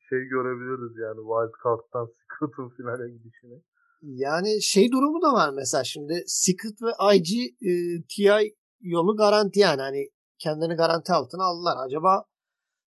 şey 0.08 0.18
görebiliriz 0.18 0.94
yani 1.04 1.20
wildcard'dan 1.30 2.06
Secret'ın 2.20 2.68
finale 2.76 3.06
gidişini. 3.10 3.62
Yani 4.02 4.62
şey 4.62 4.92
durumu 4.92 5.22
da 5.22 5.32
var 5.32 5.50
mesela 5.54 5.84
şimdi 5.84 6.24
Secret 6.26 6.82
ve 6.82 7.16
IG 7.16 7.30
e, 7.70 7.72
TI 8.08 8.56
yolu 8.80 9.16
garanti 9.16 9.60
yani 9.60 9.80
hani 9.80 10.08
kendini 10.38 10.74
garanti 10.74 11.12
altına 11.12 11.44
aldılar. 11.44 11.76
Acaba 11.86 12.24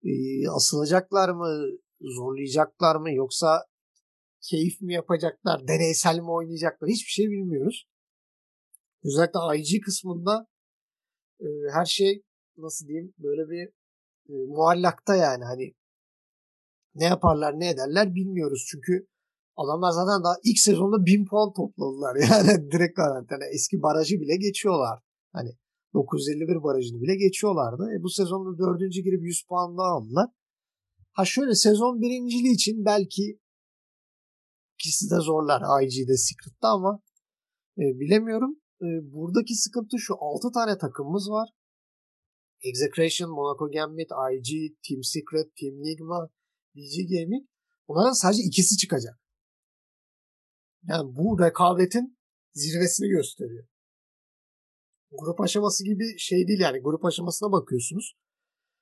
e, 0.03 0.11
asılacaklar 0.49 1.29
mı? 1.29 1.77
Zorlayacaklar 2.01 2.95
mı? 2.95 3.13
Yoksa 3.13 3.65
keyif 4.49 4.81
mi 4.81 4.93
yapacaklar? 4.93 5.67
Deneysel 5.67 6.19
mi 6.19 6.31
oynayacaklar? 6.31 6.89
Hiçbir 6.89 7.11
şey 7.11 7.25
bilmiyoruz. 7.25 7.87
Özellikle 9.03 9.59
IG 9.59 9.81
kısmında 9.81 10.47
e, 11.39 11.47
her 11.73 11.85
şey 11.85 12.23
nasıl 12.57 12.87
diyeyim 12.87 13.13
böyle 13.17 13.49
bir 13.49 13.67
e, 14.29 14.33
muallakta 14.47 15.15
yani 15.15 15.43
hani 15.43 15.73
ne 16.95 17.05
yaparlar 17.05 17.59
ne 17.59 17.69
ederler 17.69 18.15
bilmiyoruz. 18.15 18.65
Çünkü 18.71 19.07
adamlar 19.55 19.91
zaten 19.91 20.23
daha 20.23 20.35
ilk 20.43 20.59
sezonda 20.59 21.05
1000 21.05 21.25
puan 21.25 21.53
topladılar. 21.53 22.15
Yani 22.31 22.71
direkt 22.71 22.95
garanti. 22.95 23.27
Yani 23.33 23.43
eski 23.53 23.81
barajı 23.81 24.15
bile 24.21 24.35
geçiyorlar. 24.37 24.99
Hani 25.33 25.49
951 25.93 26.63
barajını 26.63 27.01
bile 27.01 27.15
geçiyorlardı. 27.15 27.83
E 27.95 28.03
bu 28.03 28.09
sezonda 28.09 28.57
dördüncü 28.57 29.01
girip 29.01 29.23
100 29.23 29.43
puan 29.49 29.77
daha 29.77 29.87
aldılar. 29.87 30.29
Ha 31.11 31.25
şöyle 31.25 31.55
sezon 31.55 32.01
birinciliği 32.01 32.53
için 32.53 32.85
belki 32.85 33.39
ikisi 34.79 35.09
de 35.11 35.15
zorlar 35.15 35.61
IG'de 35.83 36.17
Secret'ta 36.17 36.67
ama 36.67 36.99
e, 37.77 37.83
bilemiyorum. 37.99 38.55
E, 38.81 38.87
buradaki 39.13 39.55
sıkıntı 39.55 39.99
şu 39.99 40.13
6 40.19 40.51
tane 40.51 40.77
takımımız 40.77 41.29
var. 41.29 41.49
Execration, 42.61 43.31
Monaco 43.31 43.71
Gambit, 43.71 44.11
IG, 44.33 44.49
Team 44.87 45.03
Secret, 45.03 45.55
Team 45.55 45.75
Nigma, 45.75 46.29
BG 46.75 46.95
Gaming. 47.09 47.47
Bunların 47.87 48.11
sadece 48.11 48.43
ikisi 48.43 48.77
çıkacak. 48.77 49.19
Yani 50.87 51.15
bu 51.15 51.39
rekabetin 51.39 52.17
zirvesini 52.53 53.07
gösteriyor. 53.07 53.67
Grup 55.11 55.41
aşaması 55.41 55.83
gibi 55.83 56.19
şey 56.19 56.47
değil 56.47 56.59
yani. 56.59 56.79
Grup 56.79 57.05
aşamasına 57.05 57.51
bakıyorsunuz. 57.51 58.15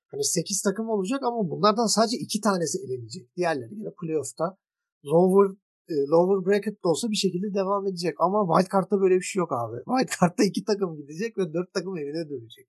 Hani 0.08 0.24
8 0.24 0.62
takım 0.62 0.90
olacak 0.90 1.24
ama 1.24 1.50
bunlardan 1.50 1.86
sadece 1.86 2.18
2 2.18 2.42
tanesi 2.42 2.78
elenecek. 2.86 3.36
Diğerleri 3.36 3.74
yine 3.76 3.90
playoff'ta 4.02 4.58
lower 5.06 5.56
e, 5.90 5.94
lower 6.12 6.46
bracket 6.46 6.84
de 6.84 6.88
olsa 6.88 7.10
bir 7.10 7.16
şekilde 7.16 7.54
devam 7.54 7.88
edecek. 7.88 8.16
Ama 8.20 8.40
wildcard'da 8.48 9.02
böyle 9.02 9.16
bir 9.16 9.28
şey 9.32 9.40
yok 9.40 9.52
abi. 9.52 9.78
Wildcard'da 9.92 10.44
2 10.44 10.64
takım 10.64 10.98
gidecek 10.98 11.38
ve 11.38 11.54
4 11.54 11.74
takım 11.74 11.98
evine 11.98 12.30
dönecek. 12.30 12.68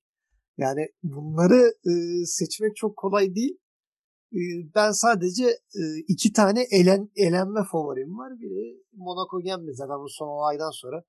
Yani 0.58 0.88
bunları 1.02 1.74
e, 1.90 1.92
seçmek 2.26 2.76
çok 2.76 2.96
kolay 2.96 3.34
değil. 3.34 3.58
E, 4.32 4.40
ben 4.74 4.90
sadece 4.90 5.44
e, 5.80 5.82
iki 6.08 6.32
tane 6.32 6.62
elen, 6.70 7.10
elenme 7.16 7.60
favorim 7.72 8.18
var. 8.18 8.40
Biri 8.40 8.82
Monaco 8.92 9.42
Gambit 9.42 9.76
zaten 9.76 9.98
bu 10.04 10.08
son 10.08 10.28
olaydan 10.28 10.70
sonra. 10.70 11.04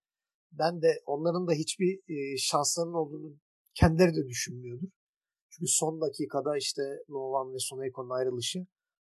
Ben 0.51 0.81
de 0.81 1.01
onların 1.05 1.47
da 1.47 1.51
hiçbir 1.51 1.99
e, 2.07 2.37
şanslarının 2.37 2.93
olduğunu 2.93 3.35
kendileri 3.73 4.15
de 4.15 4.27
düşünmüyordur. 4.27 4.87
Çünkü 5.49 5.67
son 5.67 6.01
dakikada 6.01 6.57
işte 6.57 6.81
Novan 7.09 7.53
ve 7.53 7.59
Soneiko'nun 7.59 8.09
ayrılışı 8.09 8.59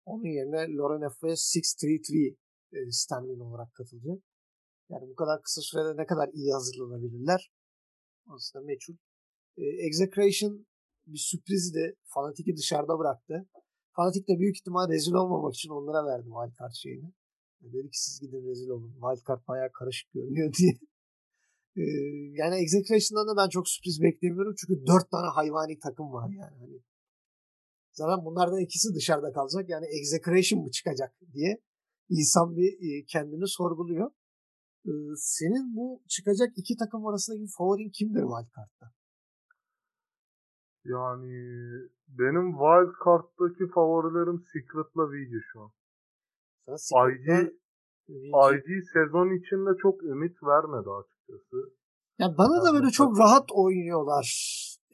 onun 0.05 0.25
yerine 0.25 0.75
Loren 0.75 1.10
F. 1.10 1.27
633 1.27 2.10
e, 2.12 2.91
Stanley 2.91 3.41
olarak 3.41 3.74
katılacak. 3.74 4.19
Yani 4.89 5.10
bu 5.10 5.15
kadar 5.15 5.41
kısa 5.41 5.62
sürede 5.62 6.01
ne 6.01 6.05
kadar 6.05 6.29
iyi 6.34 6.53
hazırlanabilirler? 6.53 7.51
Aslında 8.27 8.65
meçhul. 8.65 8.95
E, 9.57 9.63
Execration 9.63 10.65
bir 11.07 11.17
sürprizdi. 11.17 11.95
Fanatik'i 12.03 12.57
dışarıda 12.57 13.00
bıraktı. 13.00 13.45
Fanatik 13.95 14.27
de 14.27 14.39
büyük 14.39 14.57
ihtimal 14.57 14.89
rezil 14.89 15.13
olmamak 15.13 15.53
için 15.55 15.69
onlara 15.69 16.05
verdi 16.05 16.23
wildcard 16.23 16.73
şeyini. 16.73 17.13
Dedi 17.61 17.89
ki 17.91 18.03
siz 18.03 18.19
gidin 18.19 18.47
rezil 18.47 18.69
olun. 18.69 18.91
Wildcard 18.91 19.47
bayağı 19.47 19.71
karışık 19.71 20.11
görünüyor 20.13 20.53
diye. 20.59 20.73
Ee, 21.77 21.81
yani 22.33 22.55
Execration'dan 22.55 23.27
da 23.27 23.41
ben 23.41 23.49
çok 23.49 23.69
sürpriz 23.69 24.01
beklemiyorum. 24.01 24.55
Çünkü 24.57 24.85
dört 24.87 25.11
tane 25.11 25.27
hayvani 25.27 25.79
takım 25.79 26.13
var 26.13 26.29
yani. 26.29 26.57
Hani 26.59 26.81
zaten 27.91 28.25
bunlardan 28.25 28.59
ikisi 28.59 28.95
dışarıda 28.95 29.31
kalacak. 29.33 29.69
Yani 29.69 29.85
Execration 29.85 30.63
mı 30.63 30.71
çıkacak 30.71 31.13
diye 31.33 31.61
insan 32.09 32.55
bir 32.57 32.71
e, 32.87 33.05
kendini 33.05 33.47
sorguluyor. 33.47 34.11
Senin 35.17 35.75
bu 35.75 36.03
çıkacak 36.07 36.49
iki 36.55 36.77
takım 36.77 37.07
arasındaki 37.07 37.47
favorin 37.57 37.89
kimdir 37.89 38.21
wildcard'da? 38.21 38.93
Yani 40.85 41.33
benim 42.07 42.51
wildcard'daki 42.51 43.67
favorilerim 43.73 44.39
Secret'la 44.53 45.03
VG 45.11 45.33
şu 45.53 45.61
an. 45.61 45.71
IG, 47.11 47.27
IG 48.07 48.67
sezon 48.93 49.29
içinde 49.39 49.69
çok 49.81 50.03
ümit 50.03 50.43
vermedi 50.43 50.89
açıkçası. 50.99 51.57
Ya 52.19 52.27
bana 52.37 52.63
da 52.65 52.73
böyle 52.73 52.89
çok 52.89 53.19
rahat 53.19 53.45
oynuyorlar 53.51 54.27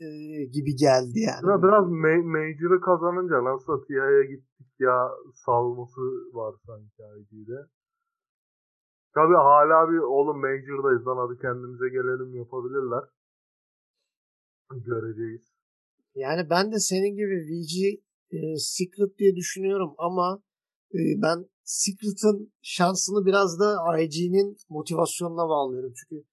e, 0.01 0.07
gibi 0.45 0.75
geldi 0.75 1.19
yani. 1.19 1.43
Biraz, 1.43 1.63
biraz 1.63 1.85
ma- 2.03 2.27
Major'ı 2.35 2.81
kazanınca 2.81 3.43
nasıl 3.43 3.85
TIA'ya 3.85 4.23
gittik 4.23 4.71
ya 4.79 5.09
salması 5.45 6.01
var 6.33 6.55
sanki 6.65 7.03
IG'de. 7.19 7.67
Tabi 9.13 9.33
hala 9.33 9.91
bir 9.91 9.97
oğlum 9.97 10.39
Major'dayız 10.39 11.07
lan 11.07 11.17
hadi 11.17 11.41
kendimize 11.41 11.89
gelelim 11.89 12.35
yapabilirler. 12.35 13.03
Göreceğiz. 14.85 15.50
Yani 16.15 16.49
ben 16.49 16.71
de 16.71 16.79
senin 16.79 17.15
gibi 17.15 17.35
VG 17.49 17.73
e, 18.31 18.57
Secret 18.57 19.17
diye 19.17 19.35
düşünüyorum 19.35 19.93
ama 19.97 20.43
e, 20.93 20.99
ben 21.21 21.45
Secret'ın 21.63 22.53
şansını 22.61 23.25
biraz 23.25 23.59
da 23.59 23.99
IG'nin 23.99 24.57
motivasyonuna 24.69 25.49
bağlıyorum. 25.49 25.93
Çünkü 25.95 26.23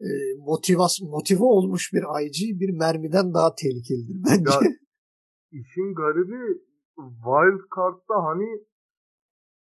e, 0.00 0.08
motivas 0.38 1.00
motive 1.02 1.44
olmuş 1.44 1.92
bir 1.92 2.02
IG 2.24 2.60
bir 2.60 2.70
mermiden 2.70 3.34
daha 3.34 3.54
tehlikelidir 3.54 4.16
bence. 4.28 4.52
Ya, 4.52 4.60
işin 5.52 5.94
garibi 5.94 6.42
Wildcard'da 6.96 8.16
hani 8.28 8.48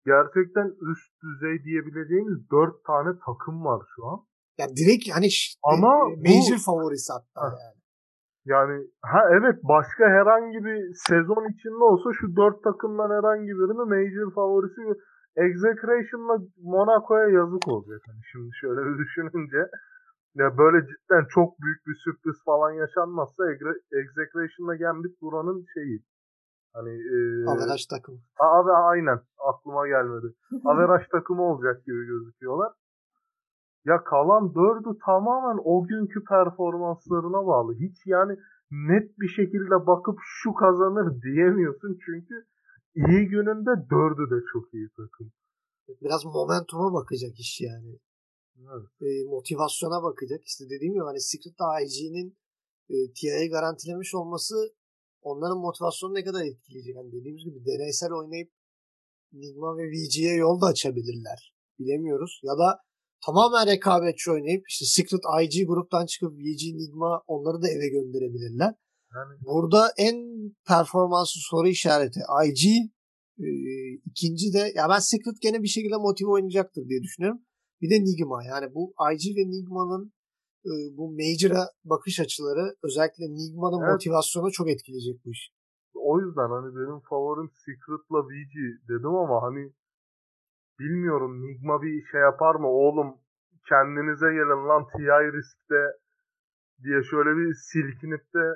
gerçekten 0.07 0.69
üst 0.91 1.11
düzey 1.23 1.65
diyebileceğimiz 1.65 2.51
dört 2.51 2.85
tane 2.85 3.19
takım 3.27 3.65
var 3.65 3.83
şu 3.97 4.07
an. 4.07 4.27
Ya 4.59 4.69
direkt 4.77 5.09
hani 5.17 5.29
Ama 5.63 5.93
e, 6.11 6.17
major 6.17 6.57
bu, 6.57 6.63
favorisi 6.63 7.13
hatta 7.13 7.41
ha, 7.43 7.59
yani. 7.61 7.80
Yani 8.55 8.77
ha 9.13 9.23
evet 9.39 9.57
başka 9.75 10.05
herhangi 10.17 10.59
bir 10.65 10.79
sezon 11.09 11.45
içinde 11.53 11.85
olsa 11.91 12.09
şu 12.21 12.27
dört 12.37 12.59
takımdan 12.65 13.11
herhangi 13.19 13.53
birini 13.59 13.85
major 13.95 14.29
favorisi 14.35 14.81
Execration'la 15.37 16.37
Monaco'ya 16.73 17.29
yazık 17.29 17.69
olacak. 17.69 18.01
Hani 18.07 18.23
şimdi 18.33 18.51
şöyle 18.61 18.81
bir 18.87 18.99
düşününce 18.99 19.61
ya 20.35 20.59
böyle 20.59 20.79
cidden 20.91 21.25
çok 21.37 21.49
büyük 21.63 21.87
bir 21.87 21.97
sürpriz 22.05 22.39
falan 22.45 22.73
yaşanmazsa 22.73 23.43
Execration'la 24.01 24.75
Gambit 24.77 25.21
buranın 25.23 25.65
şeyi. 25.75 25.99
Hani 26.75 26.93
e, 27.15 27.17
Averaj 27.53 27.87
takımı. 27.87 28.19
Abi 28.39 28.71
aynen 28.71 29.21
aklıma 29.51 29.89
gelmedi. 29.89 30.27
Averaj 30.65 31.03
takımı 31.09 31.43
olacak 31.43 31.85
gibi 31.87 32.07
gözüküyorlar. 32.07 32.73
Ya 33.85 34.05
kalan 34.05 34.55
dördü 34.55 34.99
tamamen 35.07 35.61
o 35.65 35.87
günkü 35.87 36.25
performanslarına 36.25 37.47
bağlı. 37.47 37.75
Hiç 37.75 37.97
yani 38.07 38.37
net 38.71 39.19
bir 39.21 39.29
şekilde 39.29 39.87
bakıp 39.87 40.19
şu 40.23 40.55
kazanır 40.55 41.23
diyemiyorsun 41.23 41.99
çünkü 42.05 42.35
iyi 42.95 43.29
gününde 43.29 43.71
dördü 43.91 44.31
de 44.31 44.39
çok 44.53 44.75
iyi 44.75 44.89
takım. 44.97 45.33
Biraz 46.03 46.25
momentuma 46.25 46.93
bakacak 46.93 47.39
iş 47.39 47.61
yani. 47.61 47.99
Evet. 48.59 48.89
E, 49.03 49.29
motivasyona 49.29 50.03
bakacak. 50.03 50.41
İşte 50.45 50.65
dediğim 50.71 50.95
gibi 50.95 51.05
hani 51.05 51.21
Secret 51.21 51.57
IG'nin 51.83 52.39
e, 52.89 52.97
TIA'yı 53.13 53.51
garantilemiş 53.51 54.15
olması 54.15 54.55
onların 55.23 55.59
motivasyonu 55.59 56.15
ne 56.15 56.25
kadar 56.25 56.45
etkileyecek. 56.45 56.97
Yani 56.97 57.13
dediğimiz 57.13 57.45
gibi 57.45 57.65
deneysel 57.67 58.13
oynayıp 58.13 58.51
Nigma 59.33 59.77
ve 59.77 59.85
VG'ye 59.91 60.35
yol 60.35 60.61
da 60.61 60.67
açabilirler. 60.67 61.55
Bilemiyoruz. 61.79 62.41
Ya 62.43 62.59
da 62.59 62.81
tamamen 63.27 63.67
rekabetçi 63.67 64.31
oynayıp 64.31 64.65
işte 64.69 64.85
Secret 64.85 65.25
IG 65.43 65.67
gruptan 65.67 66.07
çıkıp 66.07 66.33
VG 66.33 66.63
Nigma 66.81 67.23
onları 67.27 67.63
da 67.63 67.69
eve 67.69 67.89
gönderebilirler. 67.89 68.75
Yani 69.15 69.33
Burada 69.45 69.91
en 69.99 70.17
performanslı 70.69 71.41
soru 71.51 71.69
işareti 71.69 72.21
IG. 72.47 72.63
E, 73.39 73.49
ikinci 74.11 74.53
de 74.53 74.73
ya 74.75 74.89
ben 74.89 74.99
Secret 74.99 75.37
gene 75.43 75.63
bir 75.63 75.69
şekilde 75.69 75.97
motive 75.97 76.31
oynayacaktır 76.31 76.89
diye 76.89 77.03
düşünüyorum. 77.03 77.41
Bir 77.81 77.91
de 77.91 78.05
Nigma. 78.05 78.45
Yani 78.45 78.75
bu 78.75 78.83
IG 79.13 79.23
ve 79.37 79.45
Nigma'nın 79.55 80.13
e, 80.71 80.73
bu 80.97 81.05
Major'a 81.19 81.65
bakış 81.85 82.21
açıları 82.21 82.65
özellikle 82.87 83.25
Nigma'nın 83.41 83.83
Evet. 83.83 83.93
motivasyonu 83.93 84.51
çok 84.53 84.71
etkileyecek 84.71 85.25
bu 85.25 85.31
iş. 85.31 85.43
o 86.11 86.21
yüzden 86.21 86.49
hani 86.55 86.69
benim 86.79 87.01
favorim 87.11 87.49
Secret'la 87.65 88.19
VG 88.31 88.55
dedim 88.89 89.15
ama 89.25 89.37
hani 89.47 89.63
bilmiyorum 90.81 91.43
Nigma 91.43 91.83
bir 91.83 92.05
şey 92.11 92.21
yapar 92.21 92.55
mı 92.55 92.69
oğlum 92.69 93.15
kendinize 93.69 94.33
gelin 94.33 94.69
lan 94.69 94.87
TI 94.93 95.33
riskte 95.37 95.83
diye 96.83 97.03
şöyle 97.03 97.37
bir 97.37 97.55
silkinip 97.55 98.35
de 98.35 98.47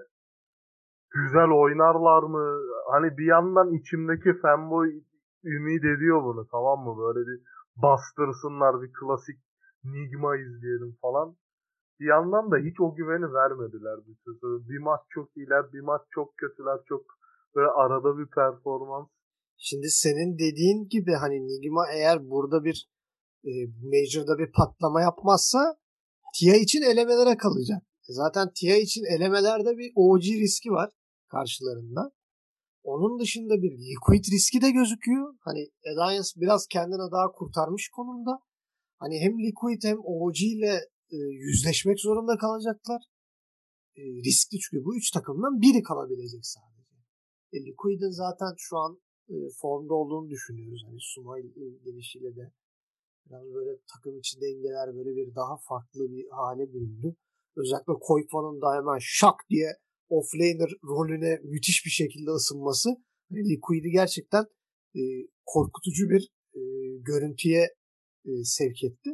güzel 1.11 1.51
oynarlar 1.51 2.23
mı? 2.23 2.61
Hani 2.93 3.19
bir 3.19 3.27
yandan 3.27 3.73
içimdeki 3.73 4.41
fanboy 4.43 5.03
ümit 5.45 5.85
ediyor 5.85 6.25
bunu 6.25 6.49
tamam 6.51 6.79
mı? 6.85 6.99
Böyle 6.99 7.27
bir 7.29 7.41
bastırsınlar 7.77 8.83
bir 8.83 8.93
klasik 8.93 9.39
Nigma 9.85 10.37
izleyelim 10.37 10.97
falan. 11.03 11.37
Bir 12.01 12.07
yandan 12.07 12.51
da 12.51 12.57
hiç 12.57 12.81
o 12.81 12.95
güveni 12.95 13.33
vermediler 13.33 13.99
bir 14.07 14.17
sezon. 14.25 14.69
Bir 14.69 14.79
maç 14.79 15.01
çok 15.11 15.37
iyiler, 15.37 15.73
bir 15.73 15.81
maç 15.81 16.03
çok 16.11 16.37
kötüler, 16.37 16.79
çok 16.89 17.03
böyle 17.55 17.69
arada 17.69 18.19
bir 18.19 18.27
performans. 18.27 19.09
Şimdi 19.57 19.91
senin 19.91 20.39
dediğin 20.39 20.89
gibi 20.89 21.13
hani 21.13 21.47
Nigma 21.47 21.87
eğer 21.93 22.31
burada 22.31 22.65
bir 22.65 22.89
e, 23.45 23.51
Major'da 23.83 24.39
bir 24.39 24.53
patlama 24.53 25.01
yapmazsa 25.01 25.77
TIA 26.35 26.57
için 26.57 26.83
elemelere 26.83 27.37
kalacak. 27.37 27.83
E 28.09 28.13
Zaten 28.13 28.53
TIA 28.55 28.77
için 28.77 29.05
elemelerde 29.17 29.79
bir 29.79 29.93
OG 29.95 30.23
riski 30.23 30.71
var 30.71 30.91
karşılarında. 31.29 32.13
Onun 32.83 33.21
dışında 33.21 33.55
bir 33.63 33.73
Liquid 33.73 34.25
riski 34.33 34.63
de 34.63 34.71
gözüküyor. 34.71 35.35
Hani 35.41 35.69
Alliance 35.91 36.29
biraz 36.37 36.67
kendine 36.67 37.11
daha 37.13 37.33
kurtarmış 37.33 37.89
konumda. 37.89 38.39
Hani 38.99 39.21
hem 39.21 39.39
Liquid 39.39 39.83
hem 39.83 39.99
OG 40.05 40.41
ile 40.41 40.75
e, 41.11 41.17
yüzleşmek 41.17 42.01
zorunda 42.01 42.39
kalacaklar. 42.39 43.03
E, 43.97 44.03
riskli 44.03 44.59
çünkü 44.59 44.85
bu 44.85 44.97
üç 44.97 45.11
takımdan 45.11 45.61
biri 45.61 45.83
kalabilecek 45.83 46.47
sadece. 46.47 46.95
E, 47.53 47.57
Liquid'in 47.67 48.11
zaten 48.11 48.55
şu 48.59 48.77
an 48.77 49.01
formda 49.61 49.95
olduğunu 49.95 50.31
düşünüyoruz. 50.31 50.83
Hani 50.87 50.99
Sumail 51.01 51.45
gelişiyle 51.85 52.37
de 52.37 52.53
biraz 53.27 53.55
böyle 53.55 53.79
takım 53.95 54.19
içi 54.19 54.41
dengeler 54.41 54.97
böyle 54.97 55.17
bir 55.17 55.35
daha 55.35 55.57
farklı 55.57 56.01
bir 56.13 56.27
hale 56.31 56.73
büründü. 56.73 57.17
Özellikle 57.57 57.93
Koyfa'nın 58.01 58.61
da 58.61 58.77
hemen 58.77 58.99
şak 59.01 59.35
diye 59.51 59.71
offlaner 60.09 60.71
rolüne 60.85 61.41
müthiş 61.45 61.85
bir 61.87 61.91
şekilde 61.91 62.31
ısınması 62.31 62.89
hani 63.31 63.41
Liquid'i 63.49 63.91
gerçekten 63.91 64.45
e, 64.97 65.03
korkutucu 65.47 66.11
bir 66.11 66.33
e, 66.55 66.61
görüntüye 67.01 67.75
e, 68.25 68.31
sevk 68.45 68.85
etti. 68.85 69.11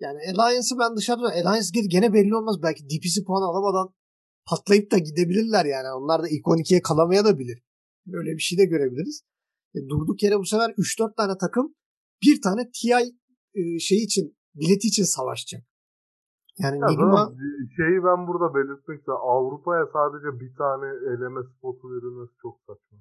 Yani 0.00 0.18
Alliance'ı 0.18 0.78
ben 0.78 0.96
dışarıda 0.96 1.26
Alliance 1.26 1.68
gene 1.90 2.12
belli 2.12 2.36
olmaz. 2.36 2.56
Belki 2.62 2.84
DPC 2.84 3.24
puanı 3.24 3.44
alamadan 3.44 3.94
patlayıp 4.46 4.90
da 4.90 4.98
gidebilirler 4.98 5.64
yani. 5.64 5.88
Onlar 5.92 6.22
da 6.22 6.28
ilk 6.28 6.46
12'ye 6.46 6.82
kalamaya 6.82 7.24
da 7.24 7.38
bilir. 7.38 7.62
Böyle 8.06 8.30
bir 8.32 8.42
şey 8.42 8.58
de 8.58 8.64
görebiliriz. 8.64 9.22
E, 9.74 9.78
durduk 9.88 10.22
yere 10.22 10.38
bu 10.38 10.44
sefer 10.44 10.70
3-4 10.70 11.16
tane 11.16 11.38
takım 11.40 11.74
bir 12.22 12.42
tane 12.42 12.70
TI 12.70 13.16
e, 13.54 13.78
şey 13.78 13.98
için 13.98 14.36
bileti 14.54 14.88
için 14.88 15.04
savaşacak. 15.04 15.62
Yani 16.58 16.78
Ya 16.80 16.88
zaten 16.88 17.36
şeyi 17.76 17.98
ben 18.08 18.26
burada 18.28 18.54
belirtmek 18.54 18.98
istiyorum. 18.98 19.22
Avrupa'ya 19.34 19.84
sadece 19.92 20.40
bir 20.40 20.52
tane 20.62 20.86
eleme 21.12 21.40
spotu 21.50 21.84
verilmesi 21.92 22.34
çok 22.42 22.56
saçma. 22.66 22.98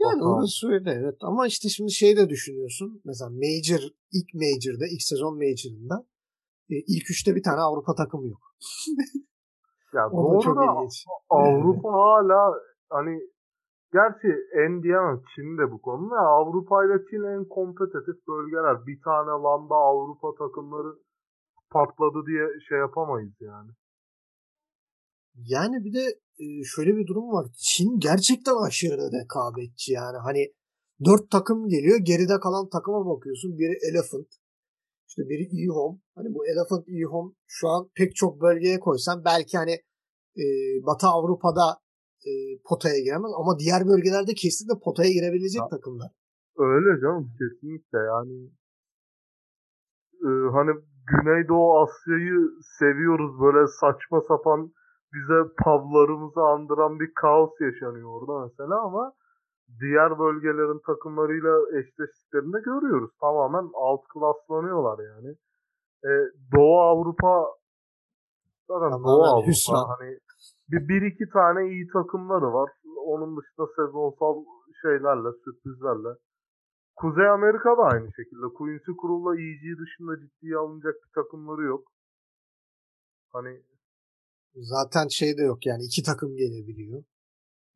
yani 0.00 0.20
Bakalım. 0.20 0.34
orası 0.34 0.68
öyle 0.68 0.90
evet. 0.90 1.16
Ama 1.20 1.46
işte 1.46 1.68
şimdi 1.68 1.92
şey 1.92 2.16
de 2.16 2.28
düşünüyorsun. 2.28 3.00
Mesela 3.04 3.30
Major, 3.30 3.82
ilk 4.12 4.28
Major'da, 4.34 4.86
ilk 4.94 5.02
sezon 5.02 5.34
Major'ında 5.34 6.06
e, 6.70 6.74
ilk 6.94 7.10
üçte 7.10 7.34
bir 7.36 7.42
tane 7.42 7.60
Avrupa 7.60 7.94
takımı 7.94 8.28
yok. 8.28 8.42
Ya 9.94 10.08
O 10.12 10.18
da 10.18 10.46
doğru 10.46 10.56
da 10.56 10.64
ilginç. 10.64 11.04
Avrupa 11.30 11.88
hala 11.92 12.40
hani 12.88 13.20
gerçi 13.98 14.30
en 14.62 14.82
diyemem 14.82 15.18
Çin 15.30 15.58
de 15.58 15.72
bu 15.72 15.78
konuda. 15.86 16.18
Avrupa 16.38 16.84
ile 16.84 16.98
Çin 17.08 17.24
en 17.34 17.44
kompetitif 17.56 18.18
bölgeler. 18.28 18.86
Bir 18.86 18.98
tane 19.08 19.30
landa 19.44 19.74
Avrupa 19.74 20.28
takımları 20.42 20.92
patladı 21.70 22.26
diye 22.26 22.44
şey 22.68 22.78
yapamayız 22.78 23.34
yani. 23.40 23.70
Yani 25.54 25.84
bir 25.84 25.92
de 25.98 26.04
e, 26.44 26.46
şöyle 26.64 26.96
bir 26.96 27.06
durum 27.06 27.28
var. 27.32 27.46
Çin 27.58 27.90
gerçekten 27.98 28.56
aşırı 28.66 29.04
rekabetçi 29.18 29.92
yani. 29.92 30.18
Hani 30.18 30.42
dört 31.04 31.30
takım 31.30 31.68
geliyor. 31.68 31.98
Geride 31.98 32.40
kalan 32.40 32.68
takıma 32.68 33.06
bakıyorsun. 33.06 33.58
Biri 33.58 33.76
Elephant. 33.90 34.28
işte 35.08 35.22
biri 35.28 35.44
E-Home. 35.62 35.98
Hani 36.14 36.34
bu 36.34 36.46
Elephant 36.46 36.88
E-Home 36.88 37.32
şu 37.46 37.68
an 37.68 37.90
pek 37.94 38.16
çok 38.16 38.40
bölgeye 38.40 38.80
koysan 38.80 39.24
belki 39.24 39.58
hani 39.58 39.72
e, 40.42 40.44
Batı 40.86 41.06
Avrupa'da 41.06 41.85
e, 42.28 42.30
potaya 42.68 42.98
giremez 43.04 43.32
ama 43.40 43.58
diğer 43.58 43.82
bölgelerde 43.90 44.34
kesinlikle 44.34 44.78
potaya 44.84 45.10
girebilecek 45.12 45.62
Ya. 45.62 45.68
takımlar. 45.68 46.10
Öyle 46.58 47.00
canım 47.00 47.30
kesinlikle 47.38 47.98
yani. 47.98 48.50
Ee, 50.26 50.50
hani 50.56 50.70
Güneydoğu 51.12 51.78
Asya'yı 51.82 52.38
seviyoruz 52.78 53.40
böyle 53.40 53.66
saçma 53.66 54.20
sapan 54.28 54.72
bize 55.14 55.40
pavlarımızı 55.64 56.40
andıran 56.40 57.00
bir 57.00 57.14
kaos 57.14 57.50
yaşanıyor 57.60 58.08
orada 58.16 58.46
mesela 58.46 58.80
ama 58.84 59.12
diğer 59.80 60.18
bölgelerin 60.18 60.80
takımlarıyla 60.86 61.54
eşleştiklerini 61.78 62.62
görüyoruz. 62.62 63.10
Tamamen 63.20 63.70
alt 63.74 64.00
klaslanıyorlar 64.14 64.98
yani. 65.04 65.30
Ee, 66.04 66.08
Doğu 66.56 66.80
Avrupa 66.80 67.46
zaten 68.68 68.90
Doğu 69.04 69.24
Avrupa 69.24 69.46
hüsran. 69.46 69.86
hani 69.98 70.18
bir, 70.70 70.88
bir 70.88 71.02
iki 71.12 71.28
tane 71.32 71.60
iyi 71.72 71.86
takımları 71.92 72.52
var. 72.52 72.70
Onun 73.06 73.36
dışında 73.36 73.66
sezonsal 73.76 74.44
şeylerle, 74.82 75.28
sürprizlerle. 75.44 76.12
Kuzey 76.96 77.28
Amerika 77.28 77.70
da 77.78 77.82
aynı 77.82 78.08
şekilde. 78.18 78.46
Quincy 78.58 78.92
Crew'la 79.00 79.32
EG 79.46 79.64
dışında 79.82 80.12
ciddiye 80.22 80.56
alınacak 80.56 80.94
bir 81.04 81.12
takımları 81.22 81.62
yok. 81.62 81.82
Hani 83.32 83.62
Zaten 84.54 85.08
şey 85.08 85.38
de 85.38 85.42
yok 85.42 85.66
yani 85.66 85.82
iki 85.82 86.02
takım 86.02 86.36
gelebiliyor. 86.36 87.04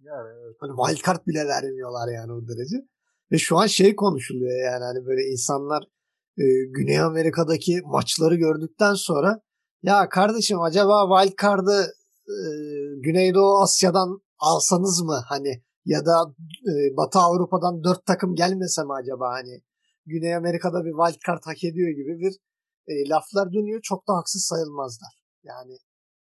yani 0.00 0.28
evet. 0.44 0.56
Hani 0.60 0.72
wildcard 0.76 1.26
bile 1.26 1.46
vermiyorlar 1.46 2.12
yani 2.12 2.32
o 2.32 2.40
derece. 2.48 2.76
Ve 3.32 3.38
şu 3.38 3.56
an 3.58 3.66
şey 3.66 3.96
konuşuluyor 3.96 4.64
yani 4.64 4.84
hani 4.84 5.06
böyle 5.06 5.22
insanlar 5.22 5.82
e, 6.38 6.44
Güney 6.64 7.00
Amerika'daki 7.00 7.80
maçları 7.84 8.34
gördükten 8.34 8.94
sonra 8.94 9.40
ya 9.82 10.08
kardeşim 10.08 10.60
acaba 10.60 11.22
wildcard'ı 11.22 11.86
Güneydoğu 13.00 13.62
Asya'dan 13.62 14.20
alsanız 14.38 15.02
mı 15.02 15.22
hani 15.28 15.62
ya 15.84 16.06
da 16.06 16.34
e, 16.70 16.72
Batı 16.96 17.18
Avrupa'dan 17.18 17.84
dört 17.84 18.06
takım 18.06 18.34
gelmese 18.34 18.82
mi 18.84 18.92
acaba 18.92 19.32
hani 19.32 19.62
Güney 20.06 20.34
Amerika'da 20.34 20.84
bir 20.84 20.94
wildcard 21.00 21.42
hak 21.44 21.64
ediyor 21.64 21.90
gibi 21.90 22.18
bir 22.18 22.34
e, 22.88 23.08
laflar 23.08 23.52
dönüyor. 23.52 23.80
Çok 23.82 24.08
da 24.08 24.12
haksız 24.14 24.44
sayılmazlar. 24.44 25.12
Yani 25.42 25.78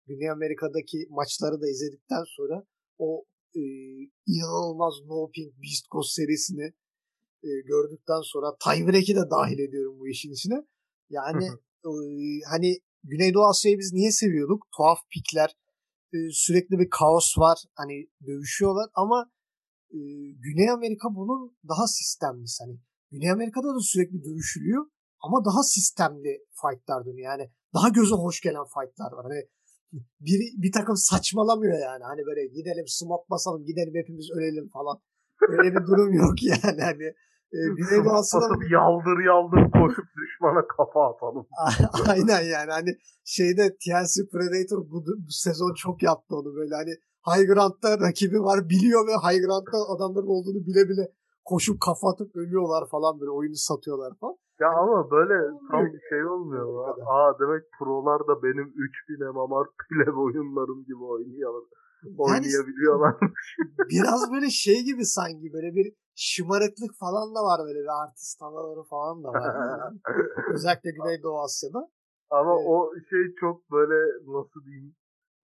Güney 0.06 0.30
Amerika'daki 0.30 1.06
maçları 1.10 1.60
da 1.60 1.68
izledikten 1.68 2.24
sonra 2.36 2.64
o 2.98 3.24
e, 3.54 3.62
inanılmaz 4.26 4.94
No 5.06 5.30
Pink 5.30 5.52
Beast 5.62 5.86
Coast 5.92 6.10
serisini 6.10 6.72
e, 7.42 7.50
gördükten 7.64 8.20
sonra 8.22 8.56
Tiebreak'i 8.64 9.16
de 9.16 9.30
dahil 9.30 9.58
ediyorum 9.58 10.00
bu 10.00 10.08
işin 10.08 10.32
içine. 10.32 10.66
Yani 11.10 11.46
e, 11.84 11.90
hani 12.50 12.78
Güneydoğu 13.04 13.46
Asya'yı 13.46 13.78
biz 13.78 13.92
niye 13.92 14.12
seviyorduk? 14.12 14.66
Tuhaf 14.76 14.98
pikler, 15.10 15.56
e, 16.14 16.18
sürekli 16.32 16.78
bir 16.78 16.90
kaos 16.90 17.38
var. 17.38 17.58
Hani 17.74 18.08
dövüşüyorlar 18.26 18.90
ama 18.94 19.30
e, 19.90 19.98
Güney 20.46 20.70
Amerika 20.70 21.08
bunun 21.14 21.56
daha 21.68 21.86
sistemlisi. 21.86 22.64
Hani 22.64 22.78
Güney 23.10 23.30
Amerika'da 23.30 23.74
da 23.74 23.80
sürekli 23.80 24.24
dövüşülüyor 24.24 24.86
ama 25.20 25.44
daha 25.44 25.62
sistemli 25.62 26.44
fightlar 26.60 27.06
dönüyor. 27.06 27.30
Yani 27.32 27.50
daha 27.74 27.88
göze 27.88 28.14
hoş 28.14 28.40
gelen 28.40 28.64
fightlar 28.64 29.12
var. 29.12 29.24
Hani 29.28 29.48
bir, 30.20 30.40
bir 30.62 30.72
takım 30.72 30.96
saçmalamıyor 30.96 31.78
yani. 31.78 32.04
Hani 32.04 32.26
böyle 32.26 32.46
gidelim 32.46 32.84
smoke 32.86 33.30
basalım 33.30 33.64
gidelim 33.64 33.94
hepimiz 33.94 34.30
ölelim 34.30 34.68
falan. 34.68 35.00
Öyle 35.48 35.74
bir 35.74 35.86
durum 35.86 36.12
yok 36.12 36.42
yani. 36.42 36.82
Hani 36.82 37.14
e, 37.56 37.58
Güneydoğu 37.78 38.12
Asya'da 38.12 38.50
Basıp 38.50 38.70
yaldır 38.70 39.18
yaldır 39.30 39.62
koşup 39.78 40.08
düşmana 40.18 40.62
kafa 40.76 41.00
atalım. 41.10 41.46
Aynen 42.12 42.42
yani 42.54 42.70
hani 42.78 42.90
şeyde 43.24 43.64
TNC 43.82 44.14
Predator 44.32 44.78
bu, 44.90 44.98
bu 45.26 45.32
sezon 45.46 45.74
çok 45.74 46.02
yaptı 46.02 46.36
onu 46.36 46.54
böyle 46.56 46.74
hani 46.74 46.94
High 47.28 47.46
Ground'da 47.50 47.90
rakibi 48.06 48.40
var 48.40 48.58
biliyor 48.68 49.06
ve 49.08 49.14
High 49.24 49.40
Ground'da 49.44 49.78
adamların 49.94 50.32
olduğunu 50.36 50.60
bile 50.68 50.88
bile 50.90 51.04
koşup 51.44 51.80
kafa 51.80 52.06
atıp 52.12 52.36
ölüyorlar 52.36 52.88
falan 52.94 53.20
böyle 53.20 53.30
oyunu 53.30 53.58
satıyorlar 53.68 54.12
falan. 54.20 54.36
Ya 54.60 54.68
ama 54.82 55.10
böyle 55.10 55.34
tam 55.70 55.86
bir 55.86 56.02
şey 56.10 56.24
olmuyor. 56.24 56.66
Aa, 57.06 57.38
demek 57.40 57.62
prolar 57.78 58.20
da 58.28 58.42
benim 58.42 58.72
3000 58.76 59.26
MMR 59.34 59.66
pleb 59.88 60.16
oyunlarım 60.16 60.84
gibi 60.84 61.04
oynuyorlar. 61.04 61.62
Oynayabiliyorlar. 62.18 63.14
Biraz 63.90 64.32
böyle 64.32 64.50
şey 64.50 64.82
gibi 64.84 65.04
sanki 65.04 65.52
böyle 65.52 65.74
bir 65.74 65.92
şımarıklık 66.16 66.92
falan 67.00 67.34
da 67.34 67.40
var 67.48 67.60
böyle 67.66 67.78
bir 67.78 68.02
artist 68.02 68.42
havaları 68.42 68.82
falan 68.82 69.24
da 69.24 69.28
var. 69.28 69.54
Yani. 69.54 70.00
Özellikle 70.54 70.90
Güneydoğu 70.90 71.40
Asya'da. 71.40 71.88
Ama 72.30 72.54
Evet. 72.54 72.66
o 72.68 72.90
şey 73.10 73.24
çok 73.40 73.70
böyle 73.70 73.98
nasıl 74.26 74.60
diyeyim 74.66 74.94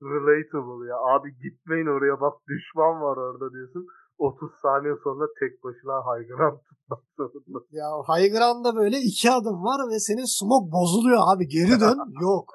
relatable 0.02 0.88
ya. 0.90 0.96
Abi 1.14 1.28
gitmeyin 1.44 1.86
oraya 1.86 2.20
bak 2.20 2.34
düşman 2.48 2.94
var 3.02 3.16
orada 3.16 3.52
diyorsun. 3.52 3.86
30 4.18 4.50
saniye 4.62 4.94
sonra 5.04 5.26
tek 5.40 5.64
başına 5.64 5.96
high 6.08 6.28
ground 6.28 6.58
tutmak 6.68 7.02
zorunda. 7.16 7.58
Ya 7.70 7.88
High 8.08 8.32
Ground'da 8.34 8.76
böyle 8.76 8.98
iki 8.98 9.30
adım 9.30 9.64
var 9.64 9.80
ve 9.90 9.98
senin 9.98 10.38
smoke 10.38 10.72
bozuluyor 10.72 11.20
abi 11.26 11.48
geri 11.48 11.80
dön. 11.80 11.98
Yok. 12.22 12.46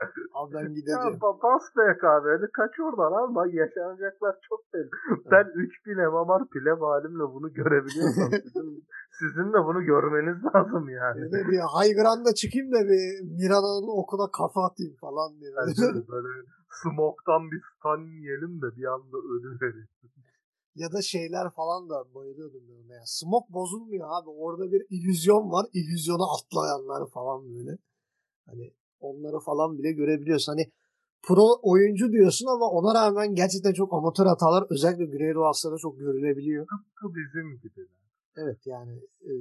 Abi 0.50 0.56
ben 0.56 0.70
Ya 0.70 0.76
gideceğim. 0.76 1.20
ba- 1.24 1.42
bas 1.44 1.64
be 1.78 2.08
abi 2.08 2.28
hadi 2.34 2.48
kaç 2.54 2.80
oradan 2.80 3.36
bak 3.36 3.54
yaşanacaklar 3.54 4.36
çok 4.50 4.74
belli. 4.74 4.90
Ben 5.32 5.46
3000 5.56 5.98
MMR 5.98 6.44
pleb 6.54 6.82
halimle 6.82 7.26
bunu 7.34 7.54
görebiliyorsam 7.54 8.32
sizin, 8.44 8.88
sizin 9.20 9.48
de 9.54 9.60
bunu 9.68 9.82
görmeniz 9.84 10.38
lazım 10.46 10.90
yani. 10.90 11.20
Şöyle 11.20 11.48
bir 11.48 11.60
High 11.76 11.94
Ground'a 11.98 12.34
çıkayım 12.34 12.72
da 12.72 12.80
bir 12.90 13.04
Mirana'nın 13.38 13.92
okuna 14.02 14.32
kafa 14.32 14.66
atayım 14.66 14.96
falan 14.96 15.40
diye. 15.40 15.52
Yani 15.58 15.74
böyle, 16.14 16.28
smoke'tan 16.82 17.52
bir 17.52 17.62
stun 17.70 18.02
yiyelim 18.16 18.62
de 18.62 18.76
bir 18.78 18.86
anda 18.86 19.18
ölüveriz. 19.18 19.90
ya 20.76 20.92
da 20.92 21.02
şeyler 21.02 21.50
falan 21.50 21.90
da 21.90 22.14
bayılıyordum 22.16 22.62
ben 22.70 22.86
ona 22.86 22.94
ya. 22.94 23.02
Smoke 23.06 23.54
bozulmuyor 23.54 24.08
abi. 24.10 24.30
Orada 24.30 24.72
bir 24.72 24.86
illüzyon 24.90 25.52
var. 25.52 25.66
İllüzyona 25.74 26.26
atlayanlar 26.36 27.10
falan 27.10 27.40
böyle. 27.54 27.78
Hani 28.46 28.74
onları 29.00 29.40
falan 29.40 29.78
bile 29.78 29.92
görebiliyorsun. 29.92 30.52
Hani 30.52 30.72
pro 31.28 31.48
oyuncu 31.62 32.12
diyorsun 32.12 32.48
ama 32.48 32.70
ona 32.70 32.94
rağmen 32.94 33.36
gerçekten 33.36 33.74
çok 33.74 33.94
amatör 33.94 34.26
hatalar 34.26 34.64
özellikle 34.70 35.06
Güneydoğu 35.06 35.46
Asya'da 35.46 35.78
çok 35.78 36.00
görülebiliyor. 36.00 36.66
Tıpkı 36.66 37.08
bizim 37.16 37.60
gibi. 37.64 37.88
Evet 38.38 38.60
yani 38.66 38.96
e, 39.22 39.32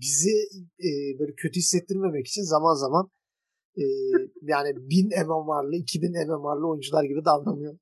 bizi 0.00 0.36
e, 0.80 1.18
böyle 1.18 1.32
kötü 1.34 1.56
hissettirmemek 1.56 2.26
için 2.26 2.42
zaman 2.42 2.74
zaman 2.74 3.10
e, 3.76 3.84
yani 4.42 4.76
1000 4.76 5.06
MMR'lı 5.06 5.76
2000 5.76 6.10
MMR'lı 6.10 6.68
oyuncular 6.68 7.04
gibi 7.04 7.24
davranıyor. 7.24 7.78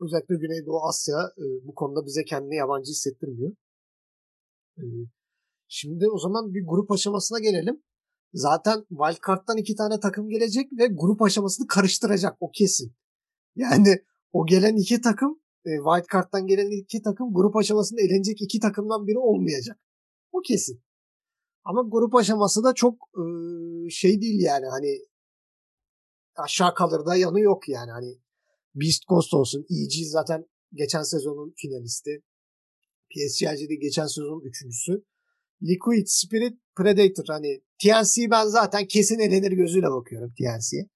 Özellikle 0.00 0.34
Güneydoğu 0.34 0.80
Asya 0.88 1.18
e, 1.38 1.44
bu 1.66 1.74
konuda 1.74 2.06
bize 2.06 2.24
kendini 2.24 2.56
yabancı 2.56 2.90
hissettirmiyor. 2.90 3.52
E, 4.78 4.84
şimdi 5.68 6.08
o 6.10 6.18
zaman 6.18 6.54
bir 6.54 6.66
grup 6.66 6.90
aşamasına 6.90 7.38
gelelim. 7.38 7.82
Zaten 8.32 8.84
Wildcard'dan 8.88 9.56
iki 9.56 9.74
tane 9.74 10.00
takım 10.00 10.28
gelecek 10.28 10.72
ve 10.72 10.86
grup 10.86 11.22
aşamasını 11.22 11.66
karıştıracak 11.66 12.36
o 12.40 12.50
kesin. 12.50 12.96
Yani 13.56 14.04
o 14.32 14.46
gelen 14.46 14.76
iki 14.76 15.00
takım 15.00 15.40
e, 15.64 15.70
Wildcard'dan 15.76 16.46
gelen 16.46 16.82
iki 16.82 17.02
takım 17.02 17.34
grup 17.34 17.56
aşamasında 17.56 18.00
elenecek 18.00 18.42
iki 18.42 18.60
takımdan 18.60 19.06
biri 19.06 19.18
olmayacak. 19.18 19.78
O 20.32 20.40
kesin. 20.40 20.82
Ama 21.64 21.82
grup 21.88 22.14
aşaması 22.14 22.64
da 22.64 22.74
çok 22.74 22.94
e, 22.94 23.24
şey 23.90 24.20
değil 24.20 24.40
yani 24.40 24.66
hani 24.66 24.98
aşağı 26.36 26.74
kalır 26.74 27.06
da 27.06 27.16
yanı 27.16 27.40
yok 27.40 27.68
yani 27.68 27.90
hani 27.90 28.20
Beast 28.74 29.02
Coast 29.08 29.34
olsun. 29.34 29.66
EG 29.70 30.06
zaten 30.06 30.46
geçen 30.72 31.02
sezonun 31.02 31.54
finalisti. 31.56 32.22
PSG'de 33.10 33.68
de 33.68 33.74
geçen 33.74 34.06
sezonun 34.06 34.44
üçüncüsü. 34.44 35.04
Liquid, 35.62 36.06
Spirit, 36.06 36.58
Predator 36.76 37.24
hani 37.28 37.60
TNC 37.82 38.30
ben 38.30 38.46
zaten 38.46 38.86
kesin 38.86 39.18
elenir 39.18 39.52
gözüyle 39.52 39.90
bakıyorum 39.90 40.34
TNC'ye. 40.38 40.88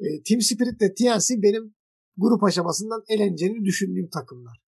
E, 0.00 0.22
Team 0.22 0.40
Spirit 0.40 0.82
ile 0.82 0.94
TNC 0.94 1.42
benim 1.42 1.74
grup 2.16 2.44
aşamasından 2.44 3.02
eleneceğini 3.08 3.64
düşündüğüm 3.64 4.08
takımlar. 4.10 4.62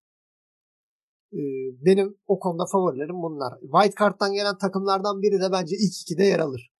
E, 1.34 1.42
benim 1.86 2.18
o 2.28 2.40
konuda 2.40 2.66
favorilerim 2.72 3.16
bunlar. 3.16 3.60
White 3.62 3.96
Card'dan 4.00 4.34
gelen 4.34 4.58
takımlardan 4.58 5.22
biri 5.22 5.42
de 5.42 5.52
bence 5.52 5.76
ilk 5.76 6.02
ikide 6.02 6.24
yer 6.24 6.40
alır. 6.40 6.72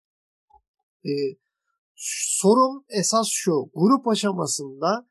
E, 1.06 1.12
sorum 1.96 2.86
esas 2.90 3.28
şu. 3.30 3.72
Grup 3.74 4.08
aşamasında 4.08 5.10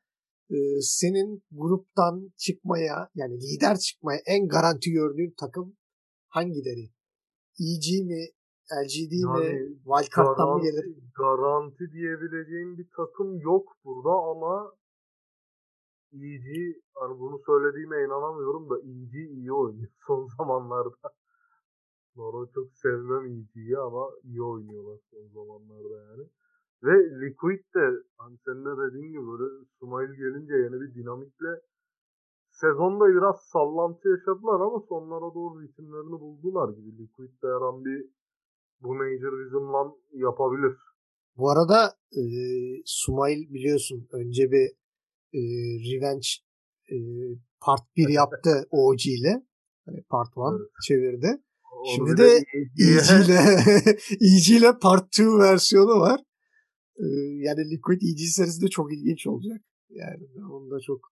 e, 0.49 0.55
senin 0.81 1.43
gruptan 1.51 2.33
çıkmaya 2.37 3.09
yani 3.15 3.33
lider 3.39 3.77
çıkmaya 3.77 4.19
en 4.25 4.47
garanti 4.47 4.91
gördüğün 4.91 5.33
takım 5.39 5.77
hangileri? 6.27 6.94
EG 7.59 7.85
mi? 8.09 8.23
LGD 8.81 9.11
mi? 9.11 9.45
Yani 9.45 9.77
Wildcard'dan 9.83 10.49
mı 10.49 10.61
gelir? 10.61 10.85
garanti 11.17 11.91
diyebileceğim 11.91 12.77
bir 12.77 12.87
takım 12.97 13.39
yok 13.39 13.67
burada 13.83 14.09
ama 14.09 14.71
EG 16.13 16.47
hani 16.93 17.19
bunu 17.19 17.39
söylediğime 17.45 17.97
inanamıyorum 18.05 18.69
da 18.69 18.79
EG 18.79 19.13
iyi 19.13 19.53
oynuyor 19.53 19.91
son 20.07 20.27
zamanlarda. 20.37 21.09
Normalde 22.15 22.51
çok 22.51 22.73
sevmem 22.73 23.25
EG'yi 23.25 23.77
ama 23.77 24.09
iyi 24.23 24.43
oynuyorlar 24.43 24.99
son 25.11 25.27
zamanlarda 25.27 25.95
yani. 26.09 26.29
Ve 26.83 26.95
Liquid 27.21 27.63
de 27.75 28.03
hani 28.17 28.37
senin 28.45 28.65
de 28.65 28.77
dediğin 28.83 29.11
gibi 29.11 29.27
böyle 29.27 29.65
Sumail 29.79 30.11
gelince 30.11 30.53
yeni 30.53 30.81
bir 30.81 30.95
dinamikle 30.95 31.61
sezonda 32.61 33.05
biraz 33.17 33.35
sallantı 33.53 34.09
yaşadılar 34.09 34.59
ama 34.67 34.79
sonlara 34.89 35.27
doğru 35.37 35.61
ritimlerini 35.63 36.17
buldular 36.23 36.69
gibi. 36.77 36.89
Liquid 36.99 37.33
de 37.43 37.47
her 37.47 37.61
an 37.69 37.85
bir 37.85 37.99
bu 38.81 38.95
Major 38.95 39.33
Vision'la 39.39 39.95
yapabilir. 40.13 40.75
Bu 41.37 41.49
arada 41.49 41.79
e, 42.11 42.21
Sumail 42.85 43.53
biliyorsun 43.53 44.07
önce 44.11 44.51
bir 44.51 44.65
e, 45.33 45.41
Revenge 45.91 46.27
e, 46.91 46.97
Part 47.61 47.81
1 47.97 48.09
yaptı 48.09 48.67
OG 48.71 49.05
ile. 49.05 49.43
Hani 49.85 50.03
Part 50.09 50.29
1 50.37 50.41
Evet. 50.41 50.69
çevirdi. 50.87 51.41
Onu 51.73 51.95
Şimdi 51.95 52.17
de 52.17 52.23
EG 52.23 52.79
EG 52.79 53.25
ile 53.25 53.39
EG 54.11 54.49
ile 54.59 54.79
Part 54.81 55.07
2 55.07 55.23
versiyonu 55.23 55.99
var. 55.99 56.19
E, 56.97 57.05
yani 57.47 57.61
Liquid 57.71 58.01
EG 58.01 58.19
serisi 58.19 58.61
de 58.61 58.67
çok 58.67 58.93
ilginç 58.93 59.27
olacak. 59.27 59.61
Yani 59.89 60.27
onu 60.51 60.71
da 60.71 60.79
çok 60.79 61.14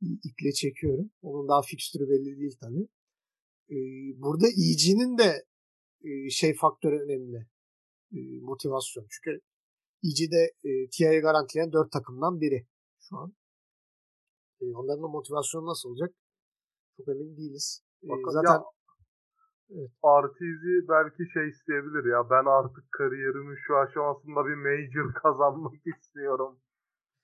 iple 0.00 0.52
çekiyorum. 0.52 1.10
Onun 1.22 1.48
daha 1.48 1.62
fikstürü 1.62 2.08
belli 2.08 2.38
değil 2.40 2.56
tabii. 2.60 2.88
E, 3.70 3.76
burada 4.22 4.46
EG'nin 4.48 5.18
de 5.18 5.44
e, 6.04 6.30
şey 6.30 6.54
faktörü 6.54 6.96
önemli. 6.96 7.46
E, 8.12 8.18
motivasyon. 8.40 9.06
Çünkü 9.10 9.40
EG'de 10.04 10.42
e, 10.64 10.70
TI'yi 10.90 11.20
garantileyen 11.20 11.72
4 11.72 11.92
takımdan 11.92 12.40
biri 12.40 12.66
şu 13.00 13.16
an. 13.16 13.34
E, 14.60 14.64
onların 14.74 15.02
da 15.02 15.08
motivasyonu 15.08 15.66
nasıl 15.66 15.88
olacak? 15.88 16.10
Çok 16.96 17.08
emin 17.08 17.36
değiliz. 17.36 17.82
E, 18.04 18.08
Bakın 18.08 18.30
zaten 18.30 18.52
ya 18.52 18.60
Artizi 20.02 20.88
belki 20.88 21.32
şey 21.32 21.48
isteyebilir 21.48 22.04
ya 22.12 22.30
ben 22.30 22.44
artık 22.58 22.92
kariyerimin 22.92 23.56
şu 23.66 23.76
aşamasında 23.76 24.46
bir 24.46 24.54
major 24.54 25.14
kazanmak 25.22 25.74
istiyorum. 25.86 26.58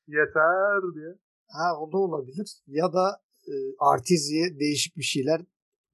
Yeter 0.07 0.83
diye. 0.95 1.19
Ha, 1.49 1.81
o 1.81 1.93
da 1.93 1.99
olabilir. 1.99 2.63
Ya 2.67 2.93
da 2.93 3.21
e, 3.47 3.55
Artizi'ye 3.79 4.59
değişik 4.59 4.97
bir 4.97 5.03
şeyler 5.03 5.41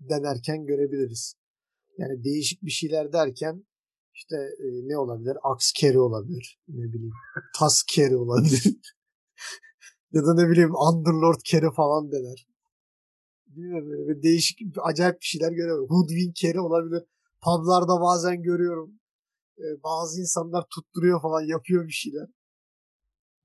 denerken 0.01 0.67
görebiliriz. 0.67 1.35
Yani 1.99 2.25
değişik 2.25 2.63
bir 2.63 2.71
şeyler 2.71 3.13
derken 3.13 3.65
işte 4.15 4.37
e, 4.37 4.67
ne 4.89 4.99
olabilir? 4.99 5.37
Axe 5.43 5.73
carry 5.81 5.99
olabilir. 5.99 6.61
Ne 6.69 6.93
bileyim. 6.93 7.15
Tas 7.59 7.85
carry 7.95 8.17
olabilir. 8.17 8.65
ya 10.13 10.25
da 10.27 10.35
ne 10.35 10.49
bileyim 10.49 10.75
Underlord 10.75 11.41
carry 11.45 11.71
falan 11.77 12.13
dener. 12.13 12.47
Bilmiyorum 13.47 13.91
böyle 13.91 14.09
bir 14.09 14.23
değişik 14.23 14.59
acayip 14.83 15.21
bir 15.21 15.27
şeyler 15.27 15.53
görüyorum. 15.53 15.87
Hoodwink 15.89 16.37
carry 16.37 16.61
olabilir. 16.61 17.03
Publarda 17.43 18.01
bazen 18.01 18.43
görüyorum. 18.43 19.01
E, 19.59 19.83
bazı 19.85 20.21
insanlar 20.21 20.65
tutturuyor 20.75 21.23
falan 21.23 21.43
yapıyor 21.43 21.87
bir 21.87 21.93
şeyler. 21.93 22.29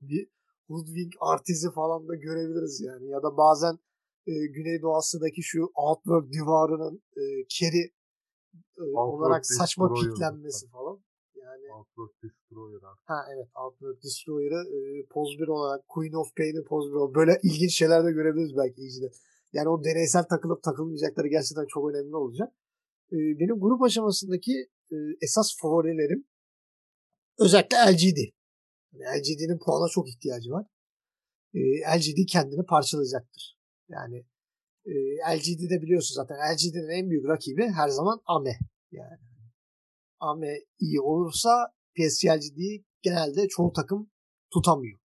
Bir 0.01 0.29
Hoodwink 0.67 1.13
artizi 1.19 1.71
falan 1.71 2.07
da 2.07 2.15
görebiliriz 2.15 2.81
yani. 2.81 3.07
Ya 3.09 3.23
da 3.23 3.37
bazen 3.37 3.79
e, 4.27 4.31
Güneydoğu 4.47 4.95
Asya'daki 4.95 5.43
şu 5.43 5.71
Outworld 5.75 6.33
divarının 6.33 7.01
e, 7.17 7.23
carry 7.47 7.91
e, 8.77 8.83
olarak 8.83 9.45
saçma 9.45 9.93
piklenmesi 9.93 10.69
falan. 10.69 10.99
Yani 11.35 11.73
Outlook 11.73 12.11
Destroyer 12.23 12.81
ha 13.03 13.25
evet 13.35 13.47
Outworld 13.55 14.03
Destroyer'ı 14.03 14.61
e, 14.75 15.05
poz 15.09 15.39
1 15.39 15.47
olarak 15.47 15.87
Queen 15.87 16.13
of 16.13 16.35
Pain'i 16.37 16.63
poz 16.63 16.91
1 16.91 16.95
olarak 16.95 17.15
böyle 17.15 17.39
ilginç 17.43 17.73
şeyler 17.73 18.05
de 18.05 18.11
görebiliriz 18.11 18.57
belki 18.57 18.81
izle. 18.81 19.09
Yani 19.53 19.69
o 19.69 19.83
deneysel 19.83 20.23
takılıp 20.23 20.63
takılmayacakları 20.63 21.27
gerçekten 21.27 21.65
çok 21.65 21.89
önemli 21.89 22.15
olacak. 22.15 22.53
Ee, 23.11 23.15
benim 23.15 23.59
grup 23.59 23.81
aşamasındaki 23.81 24.69
e, 24.91 24.95
esas 25.21 25.57
favorilerim 25.61 26.25
özellikle 27.39 27.77
LGD. 27.77 28.36
Yani 28.93 29.19
LGD'nin 29.19 29.59
puana 29.65 29.89
çok 29.89 30.09
ihtiyacı 30.09 30.51
var. 30.51 30.65
Ee, 31.53 31.59
LGD 31.97 32.25
kendini 32.31 32.65
parçalayacaktır. 32.65 33.57
Yani 33.89 34.25
e, 34.85 34.93
LGD'de 35.37 35.81
biliyorsun 35.81 36.15
zaten 36.15 36.35
LGD'nin 36.35 36.89
en 36.89 37.09
büyük 37.09 37.27
rakibi 37.27 37.67
her 37.67 37.87
zaman 37.87 38.21
AME. 38.25 38.59
Yani 38.91 39.19
AME 40.19 40.57
iyi 40.79 41.01
olursa 41.01 41.67
PSG 41.95 42.25
LGD'yi 42.25 42.85
genelde 43.01 43.47
çoğu 43.47 43.73
takım 43.73 44.09
tutamıyor. 44.53 44.99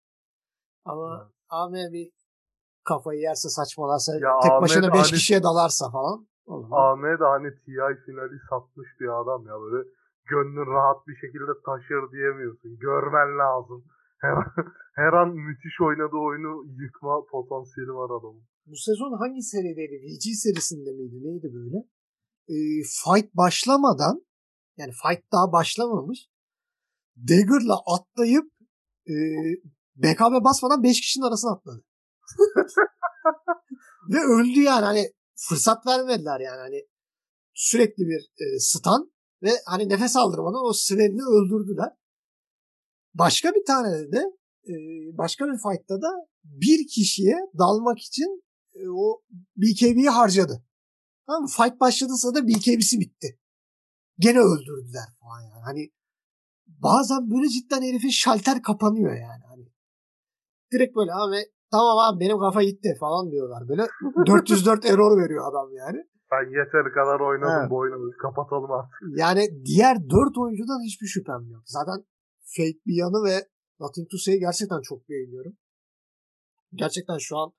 Ama 0.85 1.23
evet. 1.23 1.35
AME 1.49 1.93
bir 1.93 2.11
kafayı 2.85 3.21
yerse 3.21 3.49
saçmalarsa 3.49 4.15
ya 4.15 4.41
tek 4.43 4.53
Ahmet 4.53 4.63
başına 4.63 4.93
5 4.93 5.01
hani, 5.01 5.11
kişiye 5.11 5.43
dalarsa 5.43 5.91
falan. 5.91 6.29
Ahmet 6.71 7.21
hani 7.21 7.51
TI 7.55 8.03
finali 8.07 8.39
satmış 8.51 8.89
bir 9.01 9.21
adam 9.23 9.47
ya 9.47 9.61
böyle 9.61 9.89
gönlün 10.33 10.67
rahat 10.75 11.07
bir 11.09 11.17
şekilde 11.23 11.53
taşır 11.67 12.03
diyemiyorsun. 12.13 12.71
Görmen 12.87 13.29
lazım. 13.43 13.81
Her, 14.25 14.35
her 15.03 15.13
an 15.21 15.29
müthiş 15.47 15.77
oynadığı 15.81 16.23
oyunu 16.29 16.53
yıkma 16.83 17.15
potansiyeli 17.31 17.93
var 18.01 18.11
adamın. 18.19 18.45
Bu 18.67 18.77
sezon 18.77 19.13
hangi 19.23 19.43
serideydi? 19.43 19.97
VG 20.05 20.25
serisinde 20.45 20.91
miydi? 20.99 21.17
Neydi 21.27 21.49
böyle? 21.59 21.79
E, 22.55 22.57
fight 23.03 23.35
başlamadan 23.35 24.17
yani 24.77 24.93
fight 25.03 25.33
daha 25.33 25.53
başlamamış. 25.53 26.19
Dagger'la 27.29 27.77
atlayıp 27.95 28.47
e, 29.07 29.15
BKB 29.97 30.45
basmadan 30.45 30.83
5 30.83 31.01
kişinin 31.01 31.25
arasına 31.25 31.53
atladı. 31.53 31.85
Ve 34.13 34.19
öldü 34.19 34.61
yani 34.61 34.85
hani 34.85 35.13
fırsat 35.37 35.87
vermediler 35.87 36.41
yani 36.41 36.61
hani 36.61 36.87
sürekli 37.55 38.03
bir 38.03 38.21
e, 38.45 38.59
stun 38.59 39.13
ve 39.43 39.51
hani 39.67 39.89
nefes 39.89 40.17
aldırmadan 40.17 40.65
o 40.65 40.73
Sven'i 40.73 41.23
öldürdüler. 41.23 41.93
Başka 43.15 43.55
bir 43.55 43.65
tane 43.67 44.13
de 44.13 44.19
e, 44.67 44.73
başka 45.19 45.47
bir 45.47 45.59
fight'ta 45.59 46.03
da 46.03 46.09
bir 46.45 46.87
kişiye 46.87 47.37
dalmak 47.59 47.99
için 47.99 48.45
e, 48.75 48.89
o 48.89 49.23
BKB'yi 49.57 50.09
harcadı. 50.09 50.65
Tamam 51.27 51.43
mı? 51.43 51.49
Fight 51.49 51.81
başladıysa 51.81 52.35
da 52.35 52.49
BKB'si 52.49 53.01
bitti. 53.01 53.39
Gene 54.19 54.39
öldürdüler 54.39 55.09
falan 55.21 55.41
yani. 55.41 55.63
Hani 55.65 55.91
bazen 56.67 57.31
böyle 57.31 57.49
cidden 57.49 57.83
herifin 57.83 58.09
şalter 58.09 58.63
kapanıyor 58.63 59.13
yani. 59.13 59.43
Hani 59.49 59.69
direkt 60.73 60.97
böyle 60.97 61.15
abi 61.15 61.37
tamam 61.71 61.99
abi 61.99 62.21
benim 62.21 62.39
kafa 62.39 62.63
gitti 62.63 62.97
falan 63.01 63.31
diyorlar. 63.31 63.69
Böyle 63.69 63.87
404 64.27 64.85
error 64.85 65.23
veriyor 65.23 65.51
adam 65.53 65.75
yani. 65.75 66.05
Ben 66.33 66.45
yeteri 66.59 66.91
kadar 66.99 67.21
oynadım 67.21 67.61
evet. 67.61 67.71
bu 67.71 67.77
oyunu 67.77 68.11
kapatalım 68.23 68.73
artık. 68.73 68.99
Yani 69.17 69.65
diğer 69.65 69.97
4 69.97 70.39
oyuncudan 70.39 70.81
hiçbir 70.87 71.07
şüphem 71.07 71.51
yok. 71.51 71.63
Zaten 71.67 72.05
Fate 72.57 72.79
bir 72.87 72.97
yanı 73.03 73.25
ve 73.29 73.49
Nothing 73.81 74.11
to 74.11 74.17
Say'i 74.19 74.39
gerçekten 74.39 74.81
çok 74.83 75.09
beğeniyorum. 75.09 75.57
Gerçekten 76.75 77.19
şu 77.19 77.37
an 77.37 77.53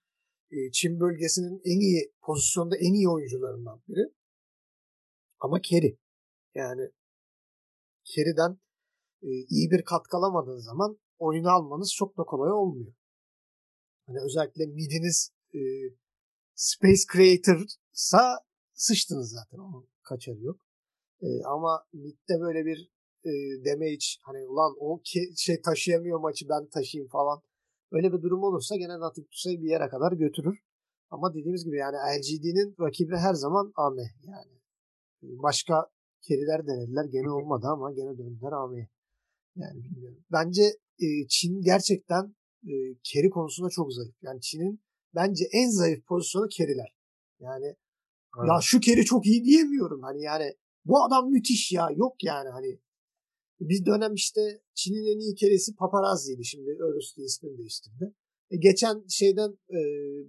e, 0.51 0.71
Çin 0.71 0.99
bölgesinin 0.99 1.61
en 1.65 1.79
iyi 1.79 2.13
pozisyonda 2.21 2.75
en 2.77 2.93
iyi 2.93 3.09
oyuncularından 3.09 3.81
biri. 3.87 4.13
Ama 5.39 5.61
Kerry. 5.61 5.97
Yani 6.55 6.91
Kerry'den 8.05 8.59
e, 9.21 9.29
iyi 9.29 9.71
bir 9.71 9.83
katkı 9.83 10.17
alamadığınız 10.17 10.65
zaman 10.65 10.99
oyunu 11.17 11.49
almanız 11.49 11.93
çok 11.97 12.17
da 12.17 12.23
kolay 12.23 12.51
olmuyor. 12.51 12.93
Hani 14.07 14.17
özellikle 14.25 14.65
midiniz 14.65 15.31
e, 15.53 15.59
Space 16.55 17.03
Creator'sa 17.13 18.37
sıçtınız 18.79 19.31
zaten. 19.31 19.57
Onun 19.57 19.87
kaçarı 20.03 20.41
yok. 20.41 20.59
E, 21.21 21.27
ama 21.43 21.85
midde 21.93 22.39
böyle 22.39 22.65
bir 22.65 22.91
e, 23.23 23.31
damage 23.65 24.05
hani 24.21 24.47
ulan 24.47 24.75
o 24.79 24.97
ke- 24.97 25.33
şey 25.37 25.61
taşıyamıyor 25.61 26.19
maçı 26.19 26.49
ben 26.49 26.69
taşıyayım 26.69 27.09
falan. 27.09 27.41
Öyle 27.91 28.13
bir 28.13 28.21
durum 28.21 28.43
olursa 28.43 28.75
gene 28.75 28.99
Natik 28.99 29.31
Tusa'yı 29.31 29.61
bir 29.61 29.69
yere 29.69 29.89
kadar 29.89 30.11
götürür. 30.11 30.59
Ama 31.09 31.33
dediğimiz 31.33 31.65
gibi 31.65 31.77
yani 31.77 31.95
LGD'nin 31.95 32.75
rakibi 32.79 33.15
her 33.15 33.33
zaman 33.33 33.73
AME 33.75 34.07
yani. 34.27 34.59
Başka 35.21 35.89
keriler 36.21 36.67
denediler 36.67 37.05
gene 37.05 37.29
olmadı 37.29 37.67
ama 37.67 37.91
gene 37.93 38.17
döndüler 38.17 38.51
AME'ye. 38.51 38.89
Yani 39.55 39.83
bilmiyorum. 39.83 40.23
Bence 40.31 40.63
e, 40.99 41.07
Çin 41.29 41.61
gerçekten 41.61 42.35
e, 42.63 42.73
keri 43.03 43.29
konusunda 43.29 43.69
çok 43.69 43.93
zayıf. 43.93 44.15
Yani 44.21 44.41
Çin'in 44.41 44.81
bence 45.15 45.45
en 45.51 45.69
zayıf 45.69 46.05
pozisyonu 46.05 46.47
keriler. 46.47 46.95
Yani 47.39 47.75
evet. 48.37 48.49
ya 48.49 48.59
şu 48.61 48.79
keri 48.79 49.05
çok 49.05 49.25
iyi 49.25 49.43
diyemiyorum. 49.43 50.01
Hani 50.01 50.21
yani 50.21 50.55
bu 50.85 51.03
adam 51.03 51.31
müthiş 51.31 51.71
ya. 51.71 51.89
Yok 51.95 52.23
yani 52.23 52.49
hani 52.49 52.79
bir 53.59 53.85
dönem 53.85 54.13
işte 54.13 54.61
Çin'in 54.73 55.15
en 55.15 55.19
iyi 55.19 55.35
keresi 55.35 55.75
paparazzi'ydi. 55.75 56.45
Şimdi 56.45 56.65
diye 57.17 57.25
ismini 57.25 57.57
değiştirdi. 57.57 58.13
E 58.51 58.57
geçen 58.57 59.03
şeyden 59.07 59.57
e, 59.69 59.79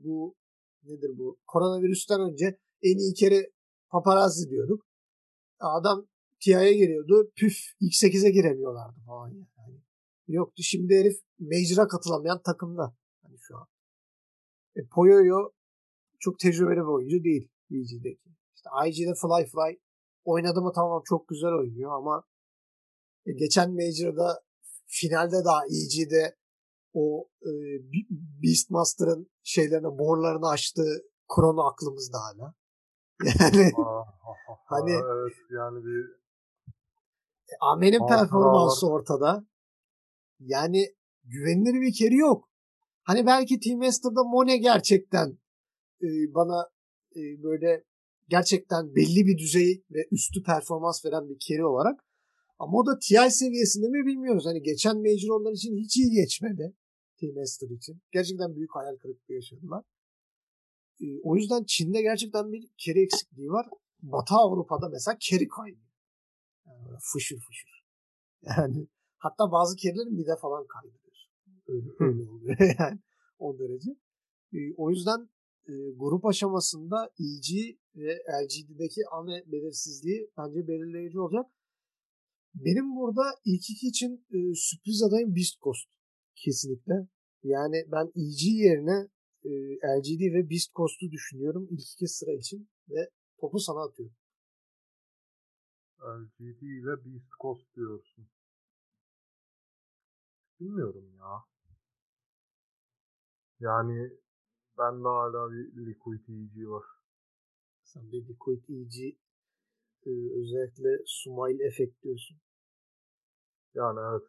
bu 0.04 0.34
nedir 0.82 1.18
bu 1.18 1.38
koronavirüsten 1.46 2.20
önce 2.20 2.58
en 2.82 2.98
iyi 2.98 3.14
kere 3.14 3.50
paparazzi 3.88 4.50
diyorduk. 4.50 4.86
Adam 5.60 6.06
TI'ye 6.40 6.72
geliyordu. 6.72 7.32
Püf 7.36 7.56
ilk 7.80 7.92
8'e 7.92 8.30
giremiyorlardı 8.30 9.00
falan 9.06 9.28
yani. 9.28 9.80
Yoktu. 10.28 10.62
Şimdi 10.62 10.94
herif 10.94 11.20
Major'a 11.38 11.88
katılamayan 11.88 12.42
takımda. 12.42 12.96
Hani 13.22 13.36
şu 13.40 13.56
an. 13.56 13.66
E, 14.76 14.86
Poyoyo 14.86 15.50
çok 16.18 16.38
tecrübeli 16.38 16.76
bir 16.76 16.94
oyuncu 16.94 17.24
değil 17.24 17.48
VG'deki. 17.70 18.30
İşte 18.54 18.70
IG'de 18.86 19.14
Fly 19.14 19.46
Fly 19.46 19.78
oynadı 20.24 20.62
mı 20.62 20.72
tamam 20.74 21.02
çok 21.04 21.28
güzel 21.28 21.50
oynuyor 21.50 21.92
ama 21.92 22.24
e, 23.26 23.32
geçen 23.32 23.70
Major'da 23.74 24.42
finalde 24.86 25.44
daha 25.44 25.64
EG'de 25.66 26.36
o 26.92 27.28
e, 27.42 27.50
Beastmaster'ın 28.42 29.30
şeylerini, 29.42 29.98
borlarını 29.98 30.48
açtığı 30.48 31.02
Krono 31.34 31.62
aklımızda 31.62 32.18
hala. 32.18 32.54
Yani 33.40 33.72
hani 34.66 34.90
evet, 34.90 35.36
yani 35.50 35.84
bir 35.84 36.04
e, 37.48 37.52
Amen'in 37.60 38.06
performansı 38.06 38.86
ortada. 38.86 39.44
Yani 40.38 40.94
güvenilir 41.24 41.80
bir 41.80 41.94
keri 41.94 42.16
yok. 42.16 42.48
Hani 43.02 43.26
belki 43.26 43.60
Team 43.60 43.78
Master'da 43.78 44.24
Mone 44.24 44.56
gerçekten 44.56 45.38
e, 46.02 46.08
bana 46.34 46.70
e, 47.16 47.42
böyle 47.42 47.84
gerçekten 48.28 48.94
belli 48.94 49.26
bir 49.26 49.38
düzey 49.38 49.84
ve 49.90 50.08
üstü 50.10 50.42
performans 50.42 51.04
veren 51.04 51.28
bir 51.28 51.38
keri 51.38 51.64
olarak 51.64 52.04
ama 52.58 52.78
o 52.78 52.86
da 52.86 52.98
TI 52.98 53.30
seviyesinde 53.30 53.88
mi 53.88 54.06
bilmiyoruz. 54.06 54.46
Hani 54.46 54.62
geçen 54.62 54.96
Major 54.96 55.40
onlar 55.40 55.52
için 55.52 55.76
hiç 55.76 55.96
iyi 55.96 56.10
geçmedi. 56.10 56.74
Team 57.20 57.34
Master 57.34 57.68
için. 57.68 58.02
Gerçekten 58.12 58.56
büyük 58.56 58.74
hayal 58.74 58.96
kırıklığı 58.96 59.34
yaşadılar. 59.34 59.84
E, 61.00 61.06
o 61.22 61.36
yüzden 61.36 61.64
Çin'de 61.64 62.02
gerçekten 62.02 62.52
bir 62.52 62.68
keri 62.78 63.02
eksikliği 63.02 63.50
var. 63.50 63.66
Batı 64.02 64.34
Avrupa'da 64.34 64.88
mesela 64.88 65.16
keri 65.20 65.48
kaynıyor. 65.48 65.90
Yani 66.66 66.98
fışır 67.12 67.40
fışır. 67.40 67.84
Yani 68.42 68.86
hatta 69.18 69.52
bazı 69.52 69.76
kerilerin 69.76 70.18
bir 70.18 70.26
de 70.26 70.36
falan 70.36 70.66
kaynıyor. 70.66 71.00
Öyle, 71.68 71.88
öyle 71.98 72.30
oluyor 72.30 72.56
yani 72.78 72.98
o 73.38 73.58
derece. 73.58 73.90
E, 74.52 74.58
o 74.76 74.90
yüzden 74.90 75.28
e, 75.68 75.72
grup 75.96 76.26
aşamasında 76.26 77.10
EG 77.18 77.76
ve 77.96 78.12
LGD'deki 78.42 79.00
AME 79.12 79.42
belirsizliği 79.46 80.30
bence 80.38 80.68
belirleyici 80.68 81.20
olacak. 81.20 81.46
Benim 82.54 82.96
burada 82.96 83.22
ilk 83.44 83.70
iki 83.70 83.86
için 83.86 84.26
e, 84.30 84.54
sürpriz 84.54 85.02
adayım 85.02 85.36
Beast 85.36 85.60
Coast. 85.60 85.88
Kesinlikle. 86.34 86.94
Yani 87.42 87.84
ben 87.92 88.06
EG 88.06 88.42
yerine 88.42 89.08
e, 89.44 89.50
LGD 89.98 90.34
ve 90.34 90.50
Beast 90.50 90.74
Coast'u 90.74 91.10
düşünüyorum 91.10 91.68
ilk 91.70 91.92
iki 91.92 92.08
sıra 92.08 92.32
için 92.32 92.68
ve 92.88 93.10
topu 93.40 93.58
sana 93.58 93.84
atıyorum. 93.84 94.14
LGD 96.00 96.62
ile 96.62 97.04
Beast 97.04 97.30
Coast 97.40 97.76
diyorsun. 97.76 98.28
Bilmiyorum 100.60 101.14
ya. 101.18 101.44
Yani 103.60 104.19
ben 104.80 105.04
de 105.04 105.08
hala 105.08 105.50
bir 105.50 105.86
Liquid 105.86 106.24
EG 106.28 106.68
var. 106.68 106.84
Sen 107.82 108.02
bir 108.12 108.28
Liquid 108.28 108.62
EG 108.68 108.96
e, 110.06 110.12
özellikle 110.40 110.90
smile 111.06 111.66
efekt 111.66 112.02
diyorsun. 112.02 112.38
Yani 113.74 114.00
evet. 114.10 114.28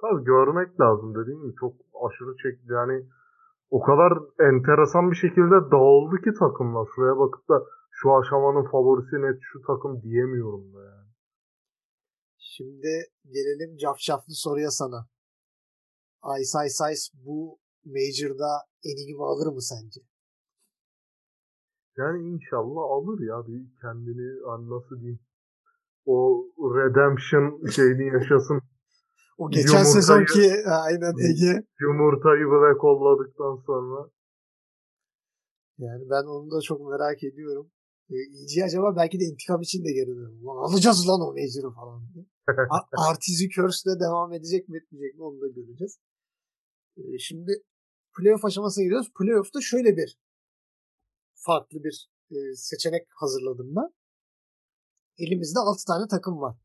Tabii 0.00 0.24
görmek 0.24 0.80
lazım 0.80 1.14
dediğim 1.14 1.42
gibi 1.42 1.54
çok 1.60 1.74
aşırı 2.04 2.36
çekti. 2.42 2.72
Yani 2.72 3.08
o 3.70 3.80
kadar 3.80 4.12
enteresan 4.48 5.10
bir 5.10 5.16
şekilde 5.16 5.70
dağıldı 5.72 6.16
ki 6.24 6.32
takımlar. 6.38 6.88
Şuraya 6.94 7.16
bakıp 7.18 7.48
da 7.48 7.56
şu 7.90 8.16
aşamanın 8.16 8.70
favorisi 8.70 9.16
net 9.22 9.38
şu 9.42 9.60
takım 9.66 10.02
diyemiyorum 10.02 10.74
da 10.74 10.84
yani. 10.84 11.10
Şimdi 12.38 12.92
gelelim 13.24 13.76
cafcaflı 13.76 14.34
soruya 14.34 14.70
sana. 14.70 15.08
Ice 16.40 16.58
Ice 16.66 16.92
Ice 16.92 17.24
bu 17.24 17.58
Major'da 17.84 18.71
Enigma 18.84 19.26
alır 19.26 19.46
mı 19.46 19.62
sence? 19.62 20.00
Yani 21.96 22.28
inşallah 22.28 22.82
alır 22.96 23.20
ya 23.30 23.46
bir 23.46 23.60
kendini 23.80 24.28
hani 24.46 24.70
nasıl 24.70 25.00
diyeyim 25.00 25.20
o 26.04 26.16
redemption 26.78 27.66
şeyini 27.76 28.06
yaşasın. 28.14 28.60
o 29.38 29.50
geçen 29.50 29.68
Yumurtayı- 29.68 29.92
sezonki 29.92 30.46
aynen 30.66 31.14
Ege. 31.30 31.66
Yumurtayı 31.80 32.44
böyle 32.54 32.78
kolladıktan 32.78 33.56
sonra. 33.66 34.10
Yani 35.78 36.04
ben 36.10 36.24
onu 36.24 36.50
da 36.50 36.60
çok 36.60 36.80
merak 36.90 37.24
ediyorum. 37.24 37.70
E, 38.10 38.16
EG 38.16 38.64
acaba 38.64 38.96
belki 38.96 39.20
de 39.20 39.24
intikam 39.24 39.60
için 39.60 39.84
de 39.84 39.92
geri 39.92 40.06
dönüyor. 40.06 40.42
Lan 40.42 40.56
alacağız 40.70 41.08
lan 41.08 41.20
o 41.20 41.28
Major'ı 41.32 41.70
falan 41.74 42.00
diye. 42.14 42.24
Artizi 43.08 43.48
Curse'le 43.48 44.00
devam 44.00 44.32
edecek 44.32 44.68
mi 44.68 44.76
etmeyecek 44.78 45.14
mi 45.18 45.22
onu 45.24 45.40
da 45.40 45.48
göreceğiz. 45.48 45.98
E, 46.96 47.18
şimdi 47.18 47.52
playoff 48.16 48.44
aşamasına 48.44 48.84
gidiyoruz. 48.84 49.12
Playoff'ta 49.18 49.60
şöyle 49.60 49.96
bir 49.96 50.18
farklı 51.34 51.84
bir 51.84 52.10
e, 52.30 52.56
seçenek 52.56 53.06
hazırladım 53.14 53.76
ben. 53.76 53.90
Elimizde 55.18 55.58
6 55.58 55.84
tane 55.84 56.08
takım 56.08 56.40
var. 56.40 56.56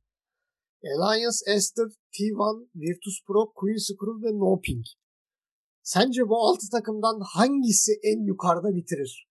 Alliance, 0.83 1.37
Esther, 1.47 1.87
T1, 2.13 2.67
Virtus 2.75 3.23
Pro, 3.27 3.53
Queen's 3.53 3.87
Crew 3.87 4.27
ve 4.27 4.31
No 4.39 4.61
Pink. 4.61 4.85
Sence 5.83 6.29
bu 6.29 6.37
6 6.37 6.69
takımdan 6.71 7.19
hangisi 7.33 7.91
en 8.03 8.25
yukarıda 8.25 8.75
bitirir? 8.75 9.27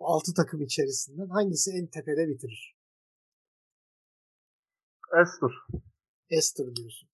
Bu 0.00 0.06
6 0.06 0.34
takım 0.34 0.62
içerisinden 0.62 1.28
hangisi 1.28 1.70
en 1.70 1.86
tepede 1.86 2.28
bitirir? 2.28 2.76
Esther. 5.22 5.50
Esther 6.30 6.76
diyorsun. 6.76 7.08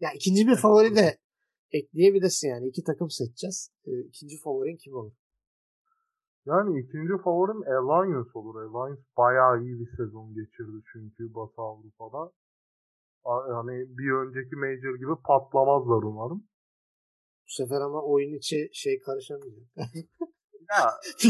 Ya 0.00 0.12
ikinci 0.12 0.46
bir 0.46 0.56
favori 0.56 0.96
de 0.96 1.18
ekleyebilirsin 1.72 2.48
yani. 2.48 2.68
iki 2.68 2.84
takım 2.84 3.10
seçeceğiz. 3.10 3.72
Ee, 3.86 4.00
ikinci 4.00 4.40
favorin 4.40 4.76
kim 4.76 4.94
olur? 4.94 5.12
Yani 6.46 6.80
ikinci 6.80 7.22
favorim 7.24 7.62
Alliance 7.62 8.30
olur. 8.34 8.62
Alliance 8.62 9.02
bayağı 9.16 9.62
iyi 9.62 9.80
bir 9.80 9.96
sezon 9.96 10.34
geçirdi 10.34 10.82
çünkü 10.92 11.34
Batı 11.34 11.62
Avrupa'da. 11.62 12.32
Yani 13.26 13.98
bir 13.98 14.12
önceki 14.12 14.56
Major 14.56 14.94
gibi 14.94 15.22
patlamazlar 15.26 16.02
umarım. 16.02 16.48
Bu 17.46 17.50
sefer 17.52 17.80
ama 17.80 18.02
oyun 18.02 18.34
içi 18.38 18.70
şey 18.72 19.00
karışamayacak. 19.00 19.66
Ya 20.70 20.90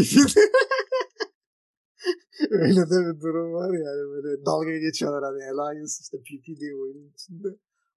Öyle 2.51 2.81
de 2.91 2.97
bir 3.07 3.21
durum 3.21 3.53
var 3.53 3.73
yani 3.73 4.03
böyle 4.13 4.45
dalga 4.47 4.79
geçiyorlar 4.79 5.23
hani 5.25 5.43
Alliance 5.51 5.93
işte 6.01 6.19
PP 6.19 6.47
diye 6.61 6.75
oyunun 6.75 7.11
içinde 7.15 7.49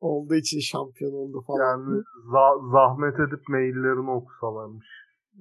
olduğu 0.01 0.35
için 0.35 0.59
şampiyon 0.59 1.13
oldu 1.13 1.43
falan. 1.47 1.59
yani 1.69 2.03
za- 2.33 2.71
zahmet 2.71 3.19
edip 3.19 3.49
maillerini 3.49 4.11
okusalarmış. 4.11 4.87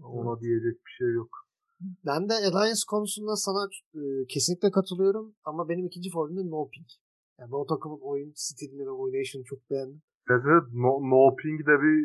Ona 0.02 0.40
diyecek 0.40 0.86
bir 0.86 0.90
şey 0.98 1.12
yok. 1.12 1.28
Ben 2.06 2.28
de 2.28 2.32
Alliance 2.34 2.80
konusunda 2.90 3.36
sana 3.36 3.68
e, 3.94 4.02
kesinlikle 4.28 4.70
katılıyorum 4.70 5.34
ama 5.44 5.68
benim 5.68 5.86
ikinci 5.86 6.10
favorim 6.10 6.36
de 6.36 6.50
No 6.50 6.68
Pink. 6.68 6.88
Yani 7.38 7.54
o 7.54 7.66
takımın 7.66 7.98
oyun 8.02 8.32
stilini 8.34 8.86
ve 8.86 8.90
oynayışını 8.90 9.44
çok 9.44 9.70
beğendim. 9.70 10.02
Dedi 10.28 10.48
no, 10.72 10.92
no 11.10 11.36
Ping 11.36 11.60
de 11.60 11.82
bir 11.82 11.98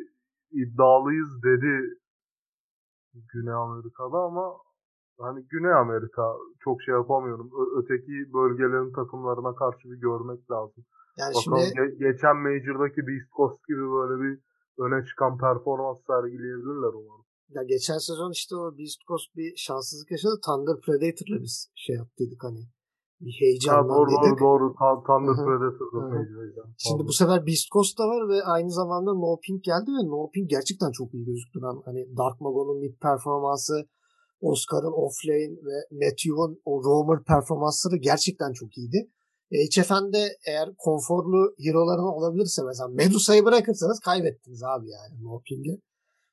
iddialıyız 0.63 1.44
dedi 1.44 2.00
Güney 3.34 3.54
Amerika'da 3.54 4.18
ama 4.18 4.54
hani 5.19 5.39
Güney 5.51 5.73
Amerika 5.73 6.23
çok 6.63 6.82
şey 6.84 6.93
yapamıyorum. 6.93 7.47
Ö- 7.62 7.80
öteki 7.80 8.34
bölgelerin 8.34 8.93
takımlarına 8.93 9.56
karşı 9.56 9.84
bir 9.91 9.99
görmek 10.08 10.51
lazım. 10.51 10.84
Yani 11.17 11.34
Bakalım 11.36 11.60
şimdi 11.63 11.80
ge- 11.80 11.97
geçen 12.06 12.36
Major'daki 12.45 13.01
Beast 13.08 13.30
Coast 13.38 13.60
gibi 13.69 13.84
böyle 13.97 14.15
bir 14.23 14.34
öne 14.86 15.06
çıkan 15.06 15.38
performans 15.38 15.97
sergileyebilirler 16.08 16.93
umarım. 16.99 17.25
ya 17.49 17.63
geçen 17.63 17.97
sezon 17.97 18.32
işte 18.32 18.56
o 18.56 18.78
Beast 18.78 18.99
Coast 19.08 19.28
bir 19.36 19.49
şanssızlık 19.65 20.12
yaşadı. 20.12 20.36
Thunder 20.45 20.78
Predator'la 20.86 21.38
biz 21.45 21.56
şey 21.75 21.95
yaptıydık 21.95 22.43
hani. 22.47 22.63
Bir 23.21 23.34
Ha, 23.34 23.39
heyecanlandıydık. 23.45 24.39
doğru 24.39 24.39
doğru 24.45 24.75
doğru. 24.80 25.04
Thunder 25.08 25.36
hı. 25.43 26.15
Major'da. 26.15 26.63
Şimdi 26.78 27.04
bu 27.10 27.13
sefer 27.13 27.39
Beast 27.47 27.67
Coast 27.73 27.99
da 27.99 28.04
var 28.08 28.30
ve 28.30 28.43
aynı 28.43 28.71
zamanda 28.71 29.13
No 29.13 29.39
Pink 29.45 29.63
geldi 29.63 29.89
ve 29.97 30.01
No 30.13 30.30
Pink 30.34 30.49
gerçekten 30.49 30.91
çok 30.91 31.13
iyi 31.13 31.25
gözüktü. 31.25 31.60
Ben 31.65 31.75
hani 31.86 32.01
Dark 32.17 32.41
Mago'nun 32.41 32.80
mid 32.80 32.95
performansı, 33.01 33.75
Oscar'ın 34.49 34.95
offlane 35.05 35.55
ve 35.67 35.77
Matthew'un 35.91 36.62
o 36.65 36.84
roamer 36.84 37.23
performansları 37.23 37.97
gerçekten 37.97 38.53
çok 38.53 38.77
iyiydi. 38.77 39.10
E, 39.51 39.58
HFN'de 39.65 40.38
eğer 40.47 40.69
konforlu 40.77 41.55
hero'larını 41.65 42.12
olabilirse 42.15 42.62
mesela 42.63 42.88
Medusa'yı 42.88 43.45
bırakırsanız 43.45 43.99
kaybettiniz 43.99 44.63
abi 44.63 44.89
yani 44.89 45.23
No 45.23 45.41
Pink'i. 45.47 45.81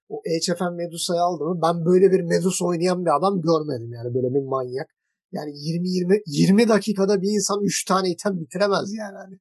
O 0.09 0.23
HFN 0.43 0.75
Medusa'yı 0.75 1.21
aldı 1.21 1.45
mı 1.45 1.61
ben 1.63 1.85
böyle 1.85 2.13
bir 2.13 2.21
Medusa 2.21 2.65
oynayan 2.65 3.05
bir 3.05 3.17
adam 3.17 3.41
görmedim 3.41 3.93
yani 3.93 4.15
böyle 4.15 4.35
bir 4.35 4.45
manyak. 4.55 4.89
Yani 5.33 5.51
20-20 5.51 6.23
20 6.27 6.69
dakikada 6.69 7.23
bir 7.23 7.29
insan 7.29 7.63
3 7.63 7.85
tane 7.85 8.11
item 8.11 8.41
bitiremez 8.41 8.95
yani. 8.95 9.17
Hani 9.17 9.35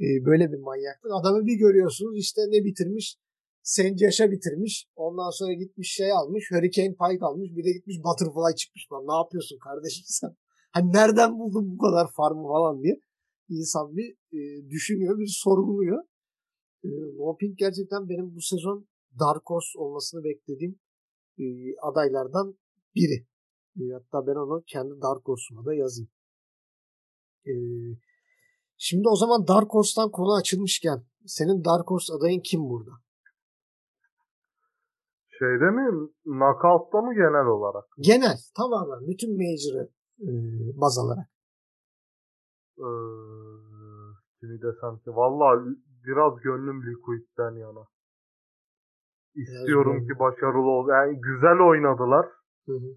e, 0.00 0.06
böyle 0.26 0.52
bir 0.52 0.58
manyaklık. 0.58 1.12
Adamı 1.20 1.46
bir 1.46 1.54
görüyorsunuz 1.54 2.18
işte 2.18 2.40
ne 2.48 2.64
bitirmiş? 2.64 3.16
Sencaş'a 3.64 4.30
bitirmiş. 4.30 4.86
Ondan 4.96 5.30
sonra 5.30 5.52
gitmiş 5.52 5.92
şey 5.92 6.12
almış. 6.12 6.50
Hurricane 6.50 6.94
Pike 7.00 7.24
almış. 7.24 7.50
Bir 7.56 7.64
de 7.64 7.72
gitmiş 7.72 7.96
Butterfly 8.04 8.56
çıkmış. 8.56 8.92
Lan 8.92 9.06
ne 9.06 9.16
yapıyorsun 9.22 9.58
kardeşim 9.58 10.04
sen? 10.06 10.36
Hani 10.74 10.92
nereden 10.92 11.38
buldun 11.38 11.72
bu 11.72 11.78
kadar 11.78 12.12
farmı 12.12 12.42
falan 12.42 12.82
diye. 12.82 13.00
İnsan 13.48 13.96
bir 13.96 14.16
e, 14.38 14.70
düşünüyor, 14.70 15.18
bir 15.18 15.36
sorguluyor. 15.44 16.04
E, 16.84 16.88
No 17.16 17.36
Pink 17.36 17.58
gerçekten 17.58 18.08
benim 18.08 18.34
bu 18.36 18.40
sezon 18.40 18.88
Dark 19.20 19.42
Horse 19.46 19.78
olmasını 19.78 20.24
beklediğim 20.24 20.78
e, 21.38 21.44
adaylardan 21.82 22.58
biri. 22.94 23.26
E, 23.80 23.82
hatta 23.92 24.26
ben 24.26 24.34
onu 24.34 24.64
kendi 24.66 25.02
Dark 25.02 25.28
Horse'uma 25.28 25.64
da 25.64 25.74
yazayım. 25.74 26.10
E, 27.46 27.52
Şimdi 28.76 29.08
o 29.08 29.16
zaman 29.16 29.48
Dark 29.48 29.74
Horse'tan 29.74 30.10
konu 30.10 30.34
açılmışken 30.34 31.04
senin 31.26 31.64
Dark 31.64 31.90
Horse 31.90 32.12
adayın 32.12 32.40
kim 32.40 32.60
burada? 32.70 32.90
Şeyde 35.38 35.70
mi? 35.70 36.08
Knockout'ta 36.24 37.00
mı 37.00 37.14
genel 37.14 37.46
olarak? 37.46 37.84
Genel 37.98 38.38
tamamen 38.56 39.00
bütün 39.08 39.30
Major'ı 39.40 39.88
e, 40.20 40.30
baz 40.80 40.98
alarak. 40.98 41.26
Ee, 42.78 42.88
kimi 44.40 44.62
desem 44.62 44.98
ki 45.04 45.10
valla 45.20 45.64
biraz 46.06 46.40
gönlüm 46.40 46.82
Liquid'den 46.86 47.54
yana. 47.56 47.84
İstiyorum 49.34 49.92
gönlüm. 49.92 50.08
ki 50.08 50.18
başarılı 50.18 50.70
ol. 50.70 50.88
Yani 50.88 51.20
güzel 51.20 51.58
oynadılar. 51.68 52.26
Hı 52.66 52.72
hı. 52.72 52.90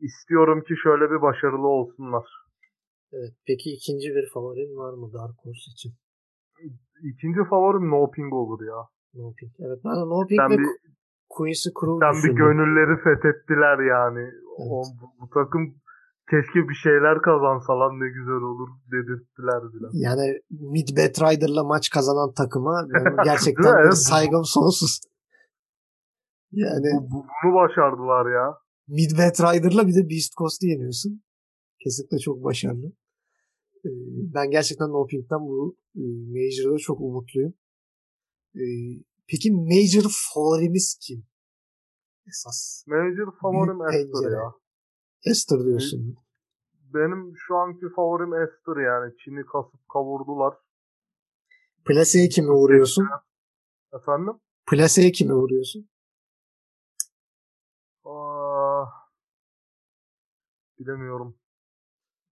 İstiyorum 0.00 0.60
ki 0.62 0.74
şöyle 0.82 1.10
bir 1.10 1.22
başarılı 1.22 1.68
olsunlar. 1.68 2.26
Evet. 3.12 3.34
Peki 3.46 3.70
ikinci 3.70 4.08
bir 4.08 4.30
favorin 4.34 4.76
var 4.76 4.92
mı 4.92 5.12
Dark 5.12 5.36
Horse 5.42 5.70
için? 5.74 5.92
İkinci 7.12 7.40
favorim 7.50 7.90
No 7.90 8.10
Ping 8.10 8.32
olur 8.32 8.66
ya. 8.66 8.80
No 9.14 9.34
Pink. 9.34 9.52
Evet 9.60 9.78
ben 9.84 9.92
de 9.92 10.04
No 10.12 10.26
Sen 10.28 10.50
ve 10.50 10.58
bir, 10.58 10.66
Quincy 11.30 11.68
Crew 11.80 11.98
sen 12.06 12.14
bir 12.24 12.36
gönülleri 12.36 12.94
fethettiler 13.06 13.78
yani. 13.94 14.24
O, 14.58 14.62
Evet. 14.62 14.86
bu, 15.00 15.06
bu 15.20 15.26
takım 15.38 15.64
keşke 16.30 16.68
bir 16.68 16.74
şeyler 16.74 17.22
kazansa 17.22 17.78
lan 17.80 17.92
ne 18.00 18.08
güzel 18.08 18.42
olur 18.50 18.68
dedirttiler 18.92 19.60
bile. 19.72 19.86
Yani 19.92 20.40
Mid 20.50 20.88
Rider'la 20.88 21.64
maç 21.64 21.90
kazanan 21.90 22.32
takıma 22.32 22.88
gerçekten 23.24 23.74
Evet. 23.84 23.94
saygım 23.96 24.44
sonsuz. 24.44 25.00
Yani 26.52 26.86
Bu, 26.96 27.10
bu- 27.10 27.26
bunu 27.44 27.54
başardılar 27.54 28.32
ya. 28.32 28.54
Mid 28.88 29.10
Rider'la 29.10 29.86
bir 29.88 29.94
de 29.94 30.10
Beast 30.10 30.32
Coast'u 30.38 30.66
yeniyorsun. 30.66 31.22
Kesinlikle 31.84 32.18
çok 32.18 32.44
başarılı. 32.44 32.86
Ee, 33.84 33.88
Ben 34.34 34.50
gerçekten 34.50 34.88
No 34.88 35.06
Pink'ten 35.06 35.40
bu 35.40 35.76
e, 35.96 36.00
Major'da 36.34 36.78
çok 36.78 37.00
umutluyum. 37.00 37.54
Peki 39.30 39.52
Major 39.52 40.10
favorimiz 40.34 40.98
kim? 41.02 41.26
Esas. 42.26 42.84
Major 42.86 43.32
favorim 43.42 43.80
Esther 43.82 44.32
ya. 44.32 44.52
Esther 45.24 45.64
diyorsun. 45.64 46.16
Benim 46.94 47.32
şu 47.36 47.56
anki 47.56 47.86
favorim 47.96 48.34
Esther 48.34 48.76
yani. 48.84 49.16
Çin'i 49.24 49.46
kasıp 49.46 49.88
kavurdular. 49.92 50.54
Plase'ye 51.84 52.28
kimi 52.28 52.50
vuruyorsun? 52.50 53.08
Efendim? 53.92 54.34
Plase'ye 54.70 55.12
kimi 55.12 55.34
vuruyorsun? 55.34 55.88
Aa, 58.04 58.84
bilemiyorum. 60.78 61.38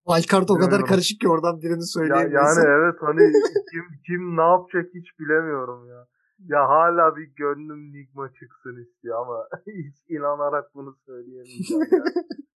Wildcard 0.07 0.49
o 0.49 0.59
kadar 0.59 0.87
karışık 0.87 1.21
ki 1.21 1.29
oradan 1.29 1.61
birini 1.61 1.81
Ya, 1.81 1.87
söyleyemiyorsun. 1.87 2.63
yani 2.63 2.69
evet 2.69 2.95
hani 3.01 3.33
kim 3.71 3.85
kim 4.07 4.37
ne 4.37 4.43
yapacak 4.43 4.87
hiç 4.95 5.19
bilemiyorum 5.21 5.89
ya. 5.89 6.07
Ya 6.47 6.69
hala 6.69 7.17
bir 7.17 7.35
gönlüm 7.37 7.93
Nigma 7.93 8.33
çıksın 8.33 8.83
istiyor 8.83 9.21
ama 9.21 9.49
hiç 9.67 9.97
inanarak 10.09 10.75
bunu 10.75 10.97
söyleyemeyeceğim 11.07 11.83
ya. 11.83 12.05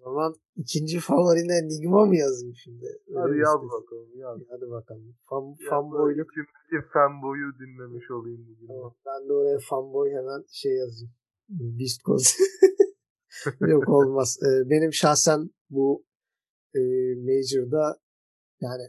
O 0.00 0.02
zaman 0.04 0.34
ikinci 0.56 1.00
favorine 1.00 1.68
Nigma 1.68 2.06
mı 2.06 2.16
yazayım 2.16 2.54
şimdi? 2.56 2.86
Öyle 3.08 3.20
Hadi 3.20 3.38
yaz 3.38 3.62
bakalım 3.62 4.08
yaz. 4.16 4.38
Hadi 4.50 4.70
bakalım. 4.70 5.16
Fan, 5.28 5.56
fanboyluk. 5.70 6.30
içimdeki 6.32 6.88
fanboyu 6.92 7.58
dinlemiş 7.58 8.10
olayım 8.10 8.46
bugün. 8.48 8.66
Tamam, 8.66 8.94
ben 9.06 9.28
de 9.28 9.32
oraya 9.32 9.58
fanboy 9.58 10.10
hemen 10.10 10.44
şey 10.52 10.72
yazayım. 10.72 11.12
Beast. 11.48 12.00
Yok 13.60 13.88
olmaz. 13.88 14.38
Ee, 14.42 14.70
benim 14.70 14.92
şahsen 14.92 15.50
bu 15.70 16.04
e, 16.74 16.80
Major'da 17.14 18.00
yani 18.60 18.82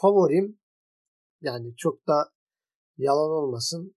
favorim 0.00 0.58
yani 1.40 1.74
çok 1.76 2.06
da 2.06 2.32
yalan 2.98 3.30
olmasın 3.30 3.94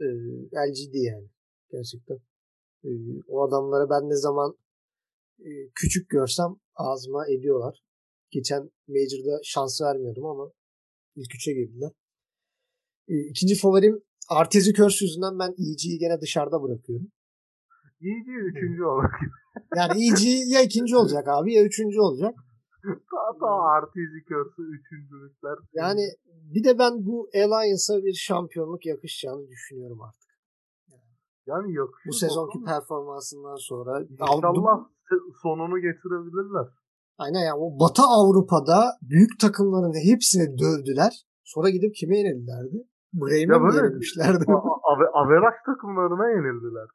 e, 0.00 0.06
LGD 0.54 0.94
yani 0.94 1.28
gerçekten. 1.70 2.18
E, 2.84 2.90
o 3.28 3.42
adamları 3.42 3.90
ben 3.90 4.08
ne 4.10 4.16
zaman 4.16 4.56
e, 5.40 5.50
küçük 5.74 6.10
görsem 6.10 6.56
ağzıma 6.74 7.28
ediyorlar. 7.28 7.82
Geçen 8.30 8.70
Major'da 8.88 9.40
şans 9.44 9.80
vermiyordum 9.82 10.26
ama 10.26 10.52
ilk 11.16 11.34
üçe 11.34 11.52
girdiler. 11.52 11.90
E, 13.08 13.14
ikinci 13.30 13.54
favorim 13.54 14.02
Artezi 14.28 14.72
Körs 14.72 15.02
yüzünden 15.02 15.38
ben 15.38 15.52
EG'yi 15.52 15.98
gene 15.98 16.20
dışarıda 16.20 16.62
bırakıyorum. 16.62 17.12
EG 18.00 18.28
üçüncü 18.28 18.84
olur. 18.84 19.04
Yani 19.76 20.06
EG 20.06 20.20
ya 20.52 20.62
ikinci 20.62 20.96
olacak 20.96 21.28
abi 21.28 21.54
ya 21.54 21.64
üçüncü 21.64 22.00
olacak. 22.00 22.34
Daha 22.84 23.40
daha 23.40 23.60
Artezi 23.76 24.24
Körs'ü 24.28 24.62
üçüncülükler. 24.76 25.56
Yani 25.72 26.02
bir 26.54 26.64
de 26.64 26.78
ben 26.78 26.92
bu 27.06 27.28
Alliance'a 27.34 27.96
bir 28.04 28.14
şampiyonluk 28.14 28.86
yakışacağını 28.86 29.48
düşünüyorum 29.48 30.00
artık. 30.02 30.30
Yani 31.46 31.74
yakışır. 31.74 32.08
Bu 32.08 32.12
sezonki 32.12 32.58
bakalım. 32.60 32.64
performansından 32.64 33.56
sonra. 33.56 34.02
İnşallah 34.10 34.86
sonunu 35.42 35.78
getirebilirler. 35.80 36.66
Aynen 37.18 37.44
yani 37.48 37.58
o 37.64 37.80
Batı 37.80 38.02
Avrupa'da 38.02 38.78
büyük 39.02 39.40
takımların 39.40 40.10
hepsini 40.10 40.58
dövdüler. 40.58 41.12
Sonra 41.44 41.70
gidip 41.70 41.94
kime 41.94 42.18
yenildilerdi? 42.18 42.78
Bremen'e 43.14 43.52
Ya 43.52 43.58
mi 43.58 43.76
yenilmişlerdi? 43.76 44.44
Averaj 45.12 45.54
takımlarına 45.66 46.30
yenildiler. 46.30 46.88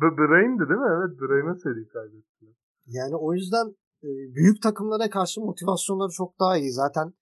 B- 0.00 0.16
Brain'di 0.18 0.64
değil 0.68 0.80
mi? 0.86 0.92
Evet 0.96 1.20
Brain'e 1.20 1.54
seri 1.64 1.88
kaybettiler. 1.88 2.54
Yani 2.86 3.16
o 3.16 3.34
yüzden 3.34 3.66
büyük 4.08 4.62
takımlara 4.62 5.10
karşı 5.10 5.40
motivasyonları 5.40 6.10
çok 6.10 6.40
daha 6.40 6.58
iyi. 6.58 6.72
Zaten 6.72 7.14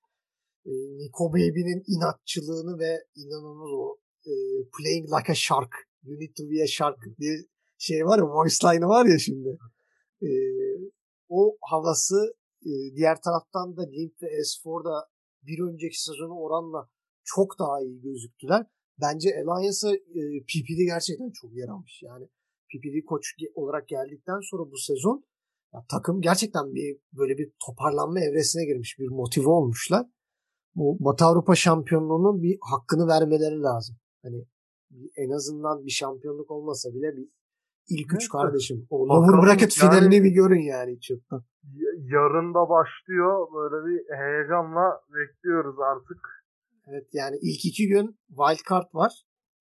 e, 0.67 0.71
Nico 0.71 1.33
Baby'nin 1.33 1.83
inatçılığını 1.87 2.79
ve 2.79 3.05
inanılmaz 3.17 3.71
o 3.73 3.97
e, 4.27 4.33
playing 4.79 5.07
like 5.07 5.33
a 5.33 5.35
shark, 5.35 5.75
you 6.03 6.21
need 6.21 6.37
to 6.37 6.45
be 6.51 6.63
a 6.63 6.67
shark 6.67 6.99
diye 7.19 7.37
şey 7.79 8.07
var 8.07 8.19
ya 8.19 8.25
voice 8.25 8.57
line'ı 8.65 8.89
var 8.89 9.07
ya 9.07 9.19
şimdi. 9.19 9.59
E, 10.23 10.31
o 11.29 11.57
havası 11.61 12.35
e, 12.63 12.71
diğer 12.97 13.21
taraftan 13.23 13.77
da 13.77 13.83
Limp 13.83 14.23
ve 14.23 14.27
S4'da 14.27 15.09
bir 15.43 15.59
önceki 15.73 16.03
sezonu 16.03 16.35
oranla 16.35 16.89
çok 17.25 17.59
daha 17.59 17.81
iyi 17.81 18.01
gözüktüler. 18.01 18.67
Bence 19.01 19.29
Alliance'a 19.29 19.95
e, 19.95 20.23
PPD 20.41 20.81
gerçekten 20.87 21.31
çok 21.31 21.57
yaramış. 21.57 22.03
Yani 22.03 22.27
PPD 22.69 23.07
koç 23.07 23.35
olarak 23.55 23.89
geldikten 23.89 24.41
sonra 24.51 24.71
bu 24.71 24.77
sezon 24.77 25.25
ya 25.75 25.85
takım 25.91 26.21
gerçekten 26.21 26.75
bir 26.75 26.97
böyle 27.13 27.39
bir 27.39 27.53
toparlanma 27.67 28.21
evresine 28.21 28.65
girmiş. 28.65 28.99
Bir 28.99 29.09
motive 29.09 29.49
olmuşlar. 29.49 30.07
Bu 30.75 30.97
Batı 31.01 31.25
Avrupa 31.25 31.55
şampiyonluğunun 31.55 32.43
bir 32.43 32.59
hakkını 32.61 33.07
vermeleri 33.07 33.61
lazım. 33.61 33.97
Hani 34.23 34.47
en 35.17 35.31
azından 35.31 35.87
bir 35.87 35.91
şampiyonluk 35.91 36.51
olmasa 36.51 36.89
bile 36.95 37.17
bir 37.17 37.29
ilk 37.89 38.15
üç 38.15 38.29
kardeşim. 38.29 38.87
O 38.91 39.09
lower 39.09 39.43
bracket 39.43 39.83
yani- 39.83 39.91
finalini 39.93 40.25
bir 40.25 40.31
görün 40.31 40.63
yani. 40.63 40.91
Y- 40.91 41.99
yarın 42.15 42.55
da 42.55 42.69
başlıyor. 42.69 43.47
Böyle 43.55 43.87
bir 43.87 44.17
heyecanla 44.17 45.01
bekliyoruz 45.15 45.77
artık. 45.81 46.21
Evet 46.87 47.07
yani 47.13 47.37
ilk 47.43 47.65
iki 47.65 47.89
gün 47.89 48.19
wild 48.29 48.69
card 48.71 48.95
var. 48.95 49.25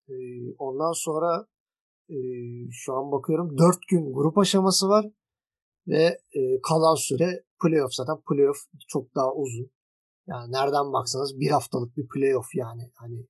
Ee, 0.08 0.14
ondan 0.58 0.92
sonra 0.92 1.46
e, 2.08 2.16
şu 2.70 2.94
an 2.94 3.12
bakıyorum 3.12 3.58
dört 3.58 3.88
gün 3.90 4.12
grup 4.12 4.38
aşaması 4.38 4.88
var 4.88 5.06
ve 5.88 6.18
e, 6.32 6.60
kalan 6.62 6.94
süre 6.94 7.44
playoff 7.62 7.92
zaten 7.94 8.16
playoff 8.28 8.56
çok 8.88 9.14
daha 9.14 9.34
uzun. 9.34 9.70
Yani 10.26 10.52
nereden 10.52 10.92
baksanız 10.92 11.40
bir 11.40 11.50
haftalık 11.50 11.96
bir 11.96 12.08
playoff 12.08 12.54
yani. 12.54 12.90
Hani 12.94 13.20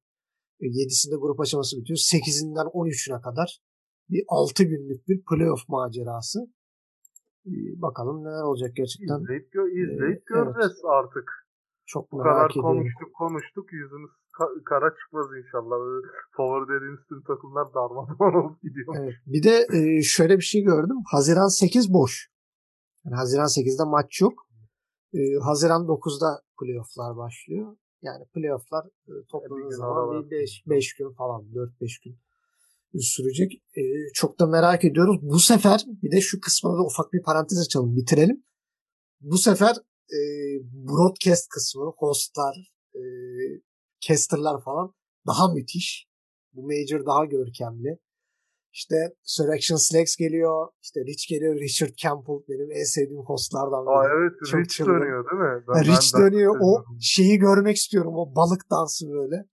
e, 0.61 0.67
yedisinde 0.67 1.17
grup 1.17 1.41
aşaması 1.41 1.77
bitiyor. 1.81 1.97
Sekizinden 1.97 2.67
13'üne 2.67 3.21
kadar 3.23 3.59
bir 4.11 4.25
altı 4.29 4.65
günlük 4.65 5.09
bir 5.09 5.23
playoff 5.31 5.69
macerası. 5.69 6.39
Ee, 7.47 7.51
bakalım 7.83 8.25
neler 8.25 8.43
olacak 8.43 8.71
gerçekten. 8.77 9.21
İzleyip, 9.21 9.55
gö- 9.55 9.71
izleyip 9.71 10.19
Ee, 10.21 10.25
göreceğiz 10.35 10.81
artık. 10.85 11.31
Çok 11.87 12.13
Bu 12.13 12.19
kadar 12.19 12.51
ediyorum. 12.51 12.63
konuştuk 12.63 13.15
konuştuk 13.15 13.73
yüzümüz 13.73 14.11
ka- 14.39 14.65
kara 14.65 14.95
çıkmaz 15.01 15.27
inşallah. 15.45 15.77
Favori 16.37 16.69
dediğimiz 16.69 17.01
tüm 17.09 17.23
takımlar 17.23 17.67
darmadağın 17.75 18.45
olup 18.45 18.63
gidiyor. 18.63 18.97
Evet. 19.01 19.15
Bir 19.27 19.43
de 19.43 19.67
e, 19.73 20.03
şöyle 20.03 20.37
bir 20.37 20.43
şey 20.43 20.63
gördüm. 20.63 20.97
Haziran 21.13 21.49
8 21.49 21.93
boş. 21.93 22.29
Yani 23.07 23.17
Haziran 23.17 23.47
8'de 23.47 23.85
maç 23.85 24.21
yok. 24.21 24.49
E, 25.15 25.19
Haziran 25.43 25.83
9'da 25.83 26.43
playofflar 26.61 27.17
başlıyor. 27.17 27.77
Yani 28.03 28.25
playofflar 28.35 28.87
e, 28.87 29.13
gün 29.63 29.71
zaman 29.71 29.97
ara 29.97 30.09
var. 30.09 30.31
bir 30.31 30.65
5 30.67 30.95
gün 30.95 31.13
falan 31.13 31.43
4-5 31.43 32.05
gün 32.05 32.19
sürecek. 33.01 33.53
E, 33.77 33.83
çok 34.15 34.41
da 34.41 34.47
merak 34.47 34.85
ediyoruz. 34.85 35.19
Bu 35.23 35.39
sefer 35.39 35.85
bir 35.87 36.11
de 36.13 36.21
şu 36.21 36.41
kısmına 36.41 36.79
da 36.79 36.83
ufak 36.85 37.13
bir 37.13 37.23
parantez 37.23 37.61
açalım. 37.61 37.97
Bitirelim. 37.97 38.45
Bu 39.21 39.39
sefer 39.39 39.77
e, 40.13 40.19
broadcast 40.73 41.49
kısmı, 41.49 41.93
hostlar, 41.97 42.73
e, 42.95 43.01
casterlar 44.01 44.63
falan 44.63 44.95
daha 45.27 45.55
müthiş. 45.55 46.09
Bu 46.53 46.63
major 46.63 47.07
daha 47.07 47.25
görkemli. 47.25 47.99
İşte 48.79 48.97
Surrection 49.23 49.77
Slacks 49.77 50.17
geliyor. 50.17 50.69
işte 50.83 51.01
Rich 51.09 51.29
geliyor. 51.29 51.55
Richard 51.61 51.95
Campbell 52.03 52.41
benim 52.49 52.71
en 52.81 52.85
sevdiğim 52.85 53.23
hostlardan 53.23 53.85
Aa 53.87 54.03
biri. 54.05 54.13
evet 54.17 54.33
Çok 54.51 54.61
Rich 54.61 54.71
çılgın. 54.77 54.93
dönüyor 54.95 55.21
değil 55.31 55.43
mi? 55.43 55.63
Ha, 55.67 55.81
Rich 55.85 56.09
ben 56.15 56.21
dönüyor. 56.23 56.57
O 56.63 56.85
şeyi 57.01 57.39
görmek 57.39 57.77
istiyorum. 57.77 58.13
O 58.17 58.35
balık 58.37 58.63
dansı 58.71 59.11
böyle. 59.11 59.45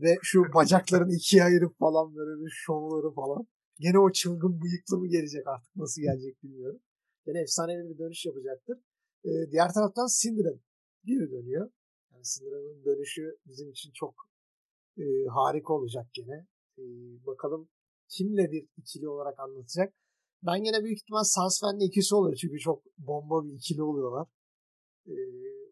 Ve 0.00 0.16
şu 0.22 0.38
bacaklarını 0.54 1.12
ikiye 1.18 1.44
ayırıp 1.44 1.78
falan 1.78 2.14
böyle 2.16 2.44
bir 2.44 2.50
şovları 2.50 3.14
falan. 3.14 3.46
Gene 3.78 3.98
o 3.98 4.12
çılgın 4.12 4.60
bıyıklı 4.62 4.98
mı 4.98 5.08
gelecek 5.08 5.46
artık 5.46 5.76
nasıl 5.76 6.02
gelecek 6.02 6.42
bilmiyorum. 6.42 6.80
Gene 7.26 7.40
efsanevi 7.40 7.88
bir 7.90 7.98
dönüş 7.98 8.26
yapacaktır. 8.26 8.76
Ee, 9.24 9.30
diğer 9.50 9.72
taraftan 9.74 10.06
Syndrome 10.06 10.60
geri 11.04 11.30
dönüyor. 11.30 11.70
Yani 12.12 12.24
Syndrame'ın 12.24 12.84
dönüşü 12.84 13.36
bizim 13.46 13.70
için 13.70 13.90
çok 13.94 14.14
e, 14.98 15.04
harika 15.28 15.72
olacak 15.72 16.06
gene. 16.12 16.46
E, 16.78 16.82
bakalım 17.26 17.68
kimle 18.08 18.50
bir 18.52 18.68
ikili 18.76 19.08
olarak 19.08 19.40
anlatacak. 19.40 19.94
Ben 20.42 20.62
gene 20.62 20.84
büyük 20.84 20.98
ihtimal 20.98 21.22
Sansven'le 21.22 21.80
ikisi 21.80 22.14
olur. 22.14 22.34
Çünkü 22.34 22.58
çok 22.58 22.82
bomba 22.98 23.44
bir 23.44 23.52
ikili 23.52 23.82
oluyorlar. 23.82 24.28
E, 25.06 25.14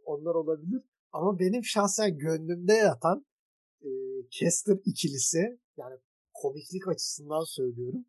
onlar 0.05 0.35
olabilir. 0.35 0.83
Ama 1.13 1.39
benim 1.39 1.65
şahsen 1.65 2.19
gönlümde 2.19 2.73
yatan 2.73 3.27
e, 3.81 3.91
Kester 4.31 4.77
ikilisi 4.85 5.59
yani 5.77 5.97
komiklik 6.35 6.89
açısından 6.89 7.45
söylüyorum. 7.45 8.05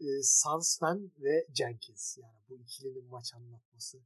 E, 0.00 0.06
Sansven 0.22 1.10
ve 1.18 1.46
Jenkins. 1.54 2.18
Yani 2.18 2.38
bu 2.48 2.54
ikilinin 2.54 3.08
maç 3.08 3.34
anlatması. 3.34 3.98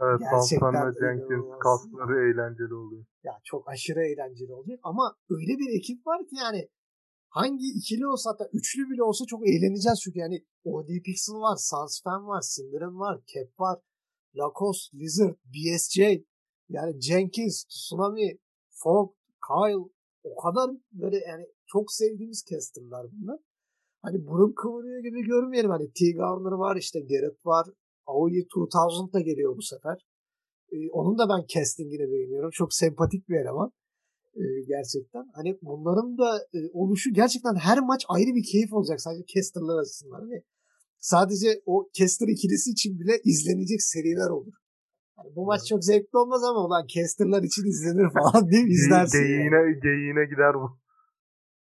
Evet 0.00 0.20
Gerçekten 0.20 0.72
Sansan 0.72 0.94
ve 0.94 0.98
Jenkins 1.00 1.58
kasları 1.60 2.14
eğlenceli 2.28 2.74
oluyor. 2.74 3.04
Ya 3.24 3.32
çok 3.44 3.68
aşırı 3.68 4.00
eğlenceli 4.06 4.52
olacak. 4.52 4.80
Ama 4.82 5.16
öyle 5.30 5.58
bir 5.58 5.78
ekip 5.78 6.06
var 6.06 6.20
ki 6.28 6.36
yani 6.36 6.68
hangi 7.28 7.66
ikili 7.78 8.06
olsa 8.06 8.30
hatta 8.30 8.48
üçlü 8.52 8.90
bile 8.90 9.02
olsa 9.02 9.24
çok 9.26 9.48
eğleneceğiz 9.48 10.00
çünkü 10.04 10.18
yani 10.18 10.44
OD 10.64 10.88
Pixel 11.04 11.34
var, 11.34 11.56
Sansfen 11.56 12.26
var, 12.26 12.40
Syndrome 12.40 12.98
var, 12.98 13.20
Cap 13.34 13.60
var, 13.60 13.78
Lacoste, 14.36 14.98
Lizard, 14.98 15.36
BSJ 15.44 15.98
yani 16.68 17.00
Jenkins, 17.00 17.64
Tsunami, 17.64 18.38
Fogg, 18.70 19.14
Kyle 19.48 19.90
o 20.22 20.36
kadar 20.42 20.70
böyle 20.92 21.16
yani 21.16 21.46
çok 21.66 21.92
sevdiğimiz 21.92 22.44
casterlar 22.50 23.06
bunlar. 23.12 23.38
Hani 24.02 24.26
burun 24.26 24.52
kıvırıyor 24.52 25.02
gibi 25.02 25.22
görmeyelim. 25.22 25.70
Hani 25.70 25.92
T. 25.92 26.12
Garner 26.12 26.52
var 26.52 26.76
işte 26.76 27.00
Garrett 27.00 27.46
var. 27.46 27.66
Aoyi 28.06 28.44
2000 28.44 29.12
da 29.12 29.20
geliyor 29.20 29.56
bu 29.56 29.62
sefer. 29.62 30.06
Ee, 30.72 30.90
onun 30.90 31.18
da 31.18 31.28
ben 31.28 31.46
castingini 31.46 32.12
beğeniyorum. 32.12 32.50
Çok 32.52 32.74
sempatik 32.74 33.28
bir 33.28 33.34
eleman. 33.34 33.72
Ee, 34.38 34.64
gerçekten. 34.68 35.24
Hani 35.34 35.58
bunların 35.62 36.18
da 36.18 36.28
e, 36.54 36.58
oluşu 36.72 37.12
gerçekten 37.12 37.54
her 37.54 37.78
maç 37.78 38.04
ayrı 38.08 38.34
bir 38.34 38.44
keyif 38.52 38.72
olacak. 38.72 39.00
Sadece 39.00 39.24
casterlar 39.34 39.78
açısından. 39.82 40.20
Hani 40.20 40.42
sadece 40.98 41.62
o 41.66 41.88
caster 41.92 42.28
ikilisi 42.28 42.70
için 42.70 43.00
bile 43.00 43.20
izlenecek 43.24 43.82
seriler 43.82 44.30
olur. 44.30 44.54
Yani 45.18 45.36
bu 45.36 45.46
maç 45.46 45.60
çok 45.68 45.84
zevkli 45.84 46.18
olmaz 46.18 46.42
ama 46.44 46.66
ulan 46.66 46.86
casterlar 46.94 47.42
için 47.42 47.64
izlenir 47.64 48.08
falan 48.18 48.50
diye 48.50 48.62
izlersin. 48.62 49.18
yani. 49.18 49.28
Geyiğine, 49.28 49.60
geyiğine 49.82 50.24
gider 50.32 50.54
bu. 50.54 50.78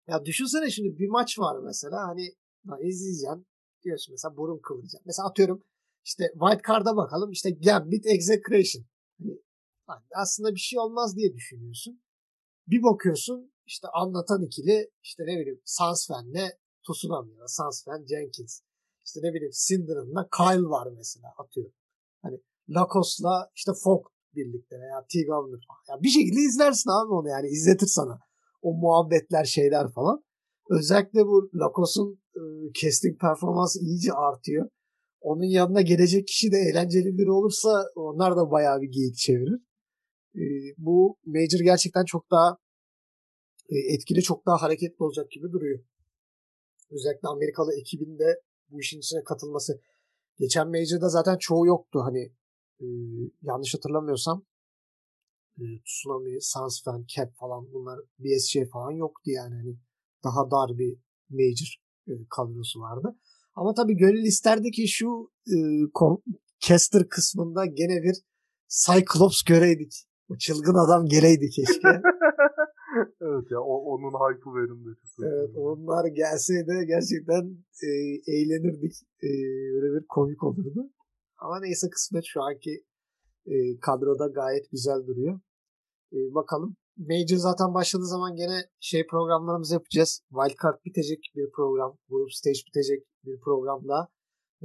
Ya 0.08 0.26
düşünsene 0.26 0.70
şimdi 0.70 0.98
bir 1.00 1.10
maç 1.10 1.40
var 1.40 1.60
mesela 1.64 2.08
hani 2.08 2.26
lan 2.68 2.80
izleyeceksin 2.82 3.48
diyorsun 3.84 4.14
mesela 4.14 4.38
burun 4.38 4.60
kıvıracaksın. 4.64 5.02
Mesela 5.06 5.28
atıyorum 5.30 5.64
işte 6.06 6.24
White 6.40 6.62
Card'a 6.68 6.96
bakalım 6.96 7.32
işte 7.32 7.50
Gambit 7.52 8.06
Execration. 8.06 8.86
Hani 9.88 10.04
aslında 10.16 10.56
bir 10.56 10.60
şey 10.60 10.80
olmaz 10.80 11.16
diye 11.18 11.34
düşünüyorsun. 11.34 12.02
Bir 12.68 12.84
bakıyorsun 12.84 13.52
işte 13.66 13.88
anlatan 13.88 14.42
ikili 14.44 14.92
işte 15.04 15.24
ne 15.24 15.40
bileyim 15.40 15.62
Sansven'le 15.66 16.48
Tsunami 16.84 17.34
ya 17.34 17.40
da 17.40 17.48
Sansven 17.48 18.06
Jenkins. 18.06 18.62
İşte 19.06 19.20
ne 19.24 19.34
bileyim 19.34 19.52
Cinder'ınla 19.68 20.30
Kyle 20.38 20.70
var 20.70 20.88
mesela 20.96 21.28
atıyorum. 21.38 21.74
Hani 22.22 22.42
Lacos'la 22.70 23.52
işte 23.56 23.72
Fogg 23.84 24.06
birlikte 24.36 24.76
veya 24.80 25.06
T. 25.12 25.24
Governor 25.24 25.62
falan. 25.68 25.98
Ya 25.98 26.04
bir 26.04 26.10
şekilde 26.10 26.42
izlersin 26.42 26.90
abi 26.90 27.14
onu 27.14 27.30
yani 27.30 27.48
izletir 27.48 27.88
sana. 27.88 28.20
O 28.62 28.74
muhabbetler 28.74 29.46
şeyler 29.46 29.92
falan. 29.92 30.24
Özellikle 30.70 31.26
bu 31.26 31.50
Lacos'un 31.56 32.20
e, 32.36 32.42
casting 32.82 33.20
performansı 33.20 33.80
iyice 33.80 34.14
artıyor. 34.14 34.70
Onun 35.22 35.44
yanına 35.44 35.82
gelecek 35.82 36.28
kişi 36.28 36.52
de 36.52 36.58
eğlenceli 36.58 37.18
biri 37.18 37.32
olursa 37.32 37.86
onlar 37.96 38.38
da 38.38 38.52
bayağı 38.52 38.82
bir 38.82 38.92
geyik 38.92 39.16
çevirir. 39.16 39.67
E, 40.38 40.44
bu 40.78 41.18
Major 41.26 41.60
gerçekten 41.64 42.06
çok 42.06 42.32
daha 42.32 42.58
e, 43.70 43.78
etkili, 43.94 44.24
çok 44.24 44.46
daha 44.46 44.62
hareketli 44.62 45.04
olacak 45.04 45.32
gibi 45.32 45.52
duruyor. 45.52 45.80
Özellikle 46.92 47.28
Amerikalı 47.28 47.80
ekibin 47.80 48.20
de 48.20 48.42
bu 48.70 48.80
işin 48.80 49.00
içine 49.00 49.24
katılması. 49.24 49.82
Geçen 50.40 50.68
Major'da 50.68 51.10
zaten 51.10 51.38
çoğu 51.38 51.68
yoktu. 51.68 52.00
Hani 52.04 52.32
e, 52.80 52.86
yanlış 53.42 53.76
hatırlamıyorsam 53.76 54.46
e, 55.60 55.64
Tsunami, 55.86 56.42
Sunsfan, 56.42 57.06
Cap 57.08 57.36
falan 57.36 57.74
bunlar 57.74 58.00
BSC 58.20 58.66
falan 58.66 58.92
yoktu 58.92 59.32
yani. 59.32 59.56
Hani 59.56 59.78
daha 60.24 60.52
dar 60.52 60.78
bir 60.78 60.98
Major 61.30 61.76
e, 62.08 62.14
kadrosu 62.30 62.80
vardı. 62.80 63.16
Ama 63.56 63.74
tabii 63.74 63.98
gönül 63.98 64.24
isterdi 64.24 64.72
ki 64.72 64.88
şu 64.88 65.32
e, 65.48 65.58
Caster 66.60 67.10
kısmında 67.10 67.66
gene 67.66 68.04
bir 68.04 68.16
Cyclops 68.68 69.42
göreydik. 69.44 69.94
O 70.30 70.38
çılgın 70.38 70.86
adam 70.86 71.06
geleydi 71.06 71.50
keşke. 71.50 71.88
evet 73.22 73.52
ya 73.52 73.60
o, 73.62 73.76
onun 73.94 74.12
hype'ı 74.12 74.68
çok 74.68 75.24
Evet 75.24 75.50
onlar 75.56 76.06
gelseydi 76.06 76.86
gerçekten 76.88 77.44
e, 77.84 77.90
eğlenirdik. 78.34 78.94
E, 79.24 79.30
öyle 79.76 79.96
bir 79.96 80.08
komik 80.08 80.44
olurdu. 80.44 80.90
Ama 81.38 81.60
neyse 81.60 81.90
kısmet 81.90 82.24
şu 82.26 82.42
anki 82.44 82.84
e, 83.46 83.80
kadroda 83.80 84.28
gayet 84.28 84.72
güzel 84.72 85.08
duruyor. 85.08 85.40
E, 86.14 86.18
bakalım. 86.34 86.76
Major 86.98 87.38
zaten 87.38 87.74
başladığı 87.74 88.06
zaman 88.06 88.36
gene 88.36 88.62
şey 88.80 89.08
programlarımızı 89.08 89.74
yapacağız. 89.74 90.22
Wildcard 90.30 90.86
bitecek 90.86 91.20
bir 91.36 91.52
program. 91.52 91.98
Group 92.10 92.34
Stage 92.34 92.60
bitecek 92.68 93.04
bir 93.26 93.40
programla. 93.40 94.08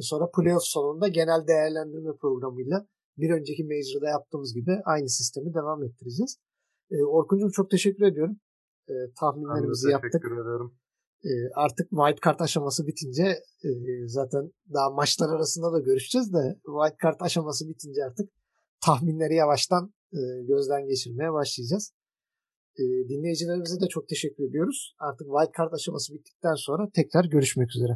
Sonra 0.01 0.31
playoff 0.37 0.63
sonunda 0.65 1.09
genel 1.09 1.47
değerlendirme 1.47 2.17
programıyla 2.21 2.87
bir 3.17 3.31
önceki 3.31 3.65
Major'da 3.65 4.09
yaptığımız 4.09 4.55
gibi 4.55 4.81
aynı 4.85 5.09
sistemi 5.09 5.55
devam 5.55 5.85
ettireceğiz. 5.85 6.39
E, 6.91 7.05
Orkun'cum 7.05 7.51
çok 7.51 7.71
teşekkür 7.71 8.05
ediyorum. 8.05 8.37
E, 8.89 8.95
tahminlerimizi 9.21 9.87
ben 9.87 9.93
yaptık. 9.93 10.13
Teşekkür 10.13 10.33
ederim. 10.33 10.71
E, 11.25 11.33
artık 11.55 11.91
wildcard 11.91 12.41
aşaması 12.41 12.87
bitince 12.87 13.27
e, 13.65 13.71
zaten 14.07 14.53
daha 14.75 14.91
maçlar 14.91 15.29
arasında 15.37 15.73
da 15.73 15.79
görüşeceğiz 15.79 16.33
de 16.33 16.59
wildcard 16.65 17.21
aşaması 17.21 17.69
bitince 17.69 18.05
artık 18.05 18.31
tahminleri 18.87 19.35
yavaştan 19.35 19.95
e, 20.13 20.21
gözden 20.49 20.87
geçirmeye 20.87 21.33
başlayacağız. 21.33 21.93
E, 22.79 22.83
dinleyicilerimize 23.09 23.81
de 23.81 23.89
çok 23.89 24.09
teşekkür 24.09 24.49
ediyoruz. 24.49 24.95
Artık 24.99 25.27
wildcard 25.27 25.73
aşaması 25.73 26.15
bittikten 26.15 26.55
sonra 26.55 26.89
tekrar 26.95 27.25
görüşmek 27.25 27.71
üzere. 27.77 27.93